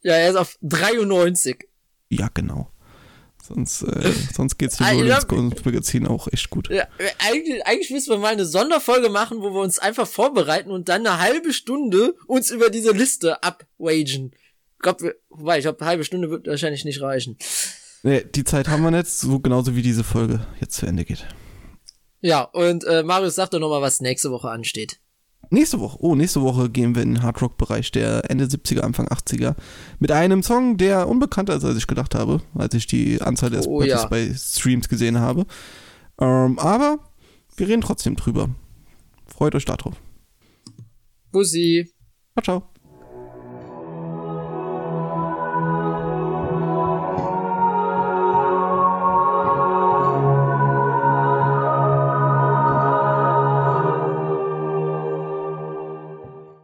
Ja, 0.03 0.15
er 0.15 0.31
ist 0.31 0.37
auf 0.37 0.59
93. 0.63 1.69
Ja, 2.09 2.29
genau. 2.35 2.73
Sonst, 3.41 3.83
äh, 3.83 4.13
sonst 4.35 4.59
geht's 4.59 4.79
dem 4.79 4.87
Ah, 4.87 5.21
Magazin 5.65 6.09
auch 6.09 6.27
echt 6.33 6.51
gut. 6.51 6.69
Ja, 6.69 6.83
äh, 6.99 7.11
eigentlich, 7.21 7.65
eigentlich 7.65 7.91
müssen 7.91 8.11
wir 8.11 8.19
mal 8.19 8.33
eine 8.33 8.47
Sonderfolge 8.47 9.11
machen, 9.11 9.43
wo 9.43 9.55
wir 9.55 9.61
uns 9.61 9.79
einfach 9.79 10.09
vorbereiten 10.09 10.73
und 10.73 10.89
dann 10.89 11.07
eine 11.07 11.21
halbe 11.21 11.53
Stunde 11.53 12.17
uns 12.27 12.51
über 12.51 12.69
diese 12.69 12.91
Liste 12.91 13.45
abwagen. 13.45 14.33
Wir, 14.83 15.15
wobei, 15.29 15.59
ich 15.59 15.63
glaube, 15.63 15.79
eine 15.83 15.91
halbe 15.91 16.05
Stunde 16.05 16.31
wird 16.31 16.49
wahrscheinlich 16.49 16.85
nicht 16.85 17.01
reichen. 17.01 17.39
Nee, 18.07 18.25
die 18.25 18.45
Zeit 18.45 18.69
haben 18.69 18.85
wir 18.85 18.93
nicht, 18.93 19.09
so 19.09 19.41
genauso 19.41 19.75
wie 19.75 19.83
diese 19.83 20.05
Folge 20.05 20.47
jetzt 20.61 20.77
zu 20.77 20.87
Ende 20.87 21.05
geht. 21.05 21.27
Ja, 22.21 22.43
und 22.43 22.85
äh, 22.85 23.03
Marius, 23.03 23.35
sag 23.35 23.51
doch 23.51 23.59
noch 23.59 23.69
mal, 23.69 23.83
was 23.83 24.01
nächste 24.01 24.31
Woche 24.31 24.49
ansteht. 24.49 25.01
Nächste 25.51 25.81
Woche, 25.81 25.99
oh, 26.01 26.15
nächste 26.15 26.41
Woche 26.41 26.71
gehen 26.71 26.95
wir 26.95 27.03
in 27.03 27.15
den 27.15 27.23
Hardrock-Bereich 27.25 27.91
der 27.91 28.31
Ende 28.31 28.45
70er, 28.45 28.83
Anfang 28.83 29.09
80er 29.09 29.57
mit 29.99 30.13
einem 30.13 30.45
Song, 30.45 30.77
der 30.77 31.09
unbekannter 31.09 31.57
ist, 31.57 31.65
als 31.65 31.79
ich 31.79 31.89
gedacht 31.89 32.15
habe, 32.15 32.43
als 32.55 32.75
ich 32.75 32.87
die 32.87 33.21
Anzahl 33.21 33.51
der 33.51 33.67
Oh, 33.67 33.83
ja. 33.83 34.07
bei 34.07 34.33
Streams 34.33 34.89
gesehen 34.89 35.19
habe. 35.19 35.45
Ähm, 36.21 36.61
aber 36.61 37.01
wir 37.57 37.67
reden 37.67 37.83
trotzdem 37.83 38.15
drüber. 38.15 38.51
Freut 39.27 39.57
euch 39.57 39.65
darauf. 39.65 39.95
Bussi. 41.33 41.93
Ciao, 42.35 42.61
ciao. 42.61 42.71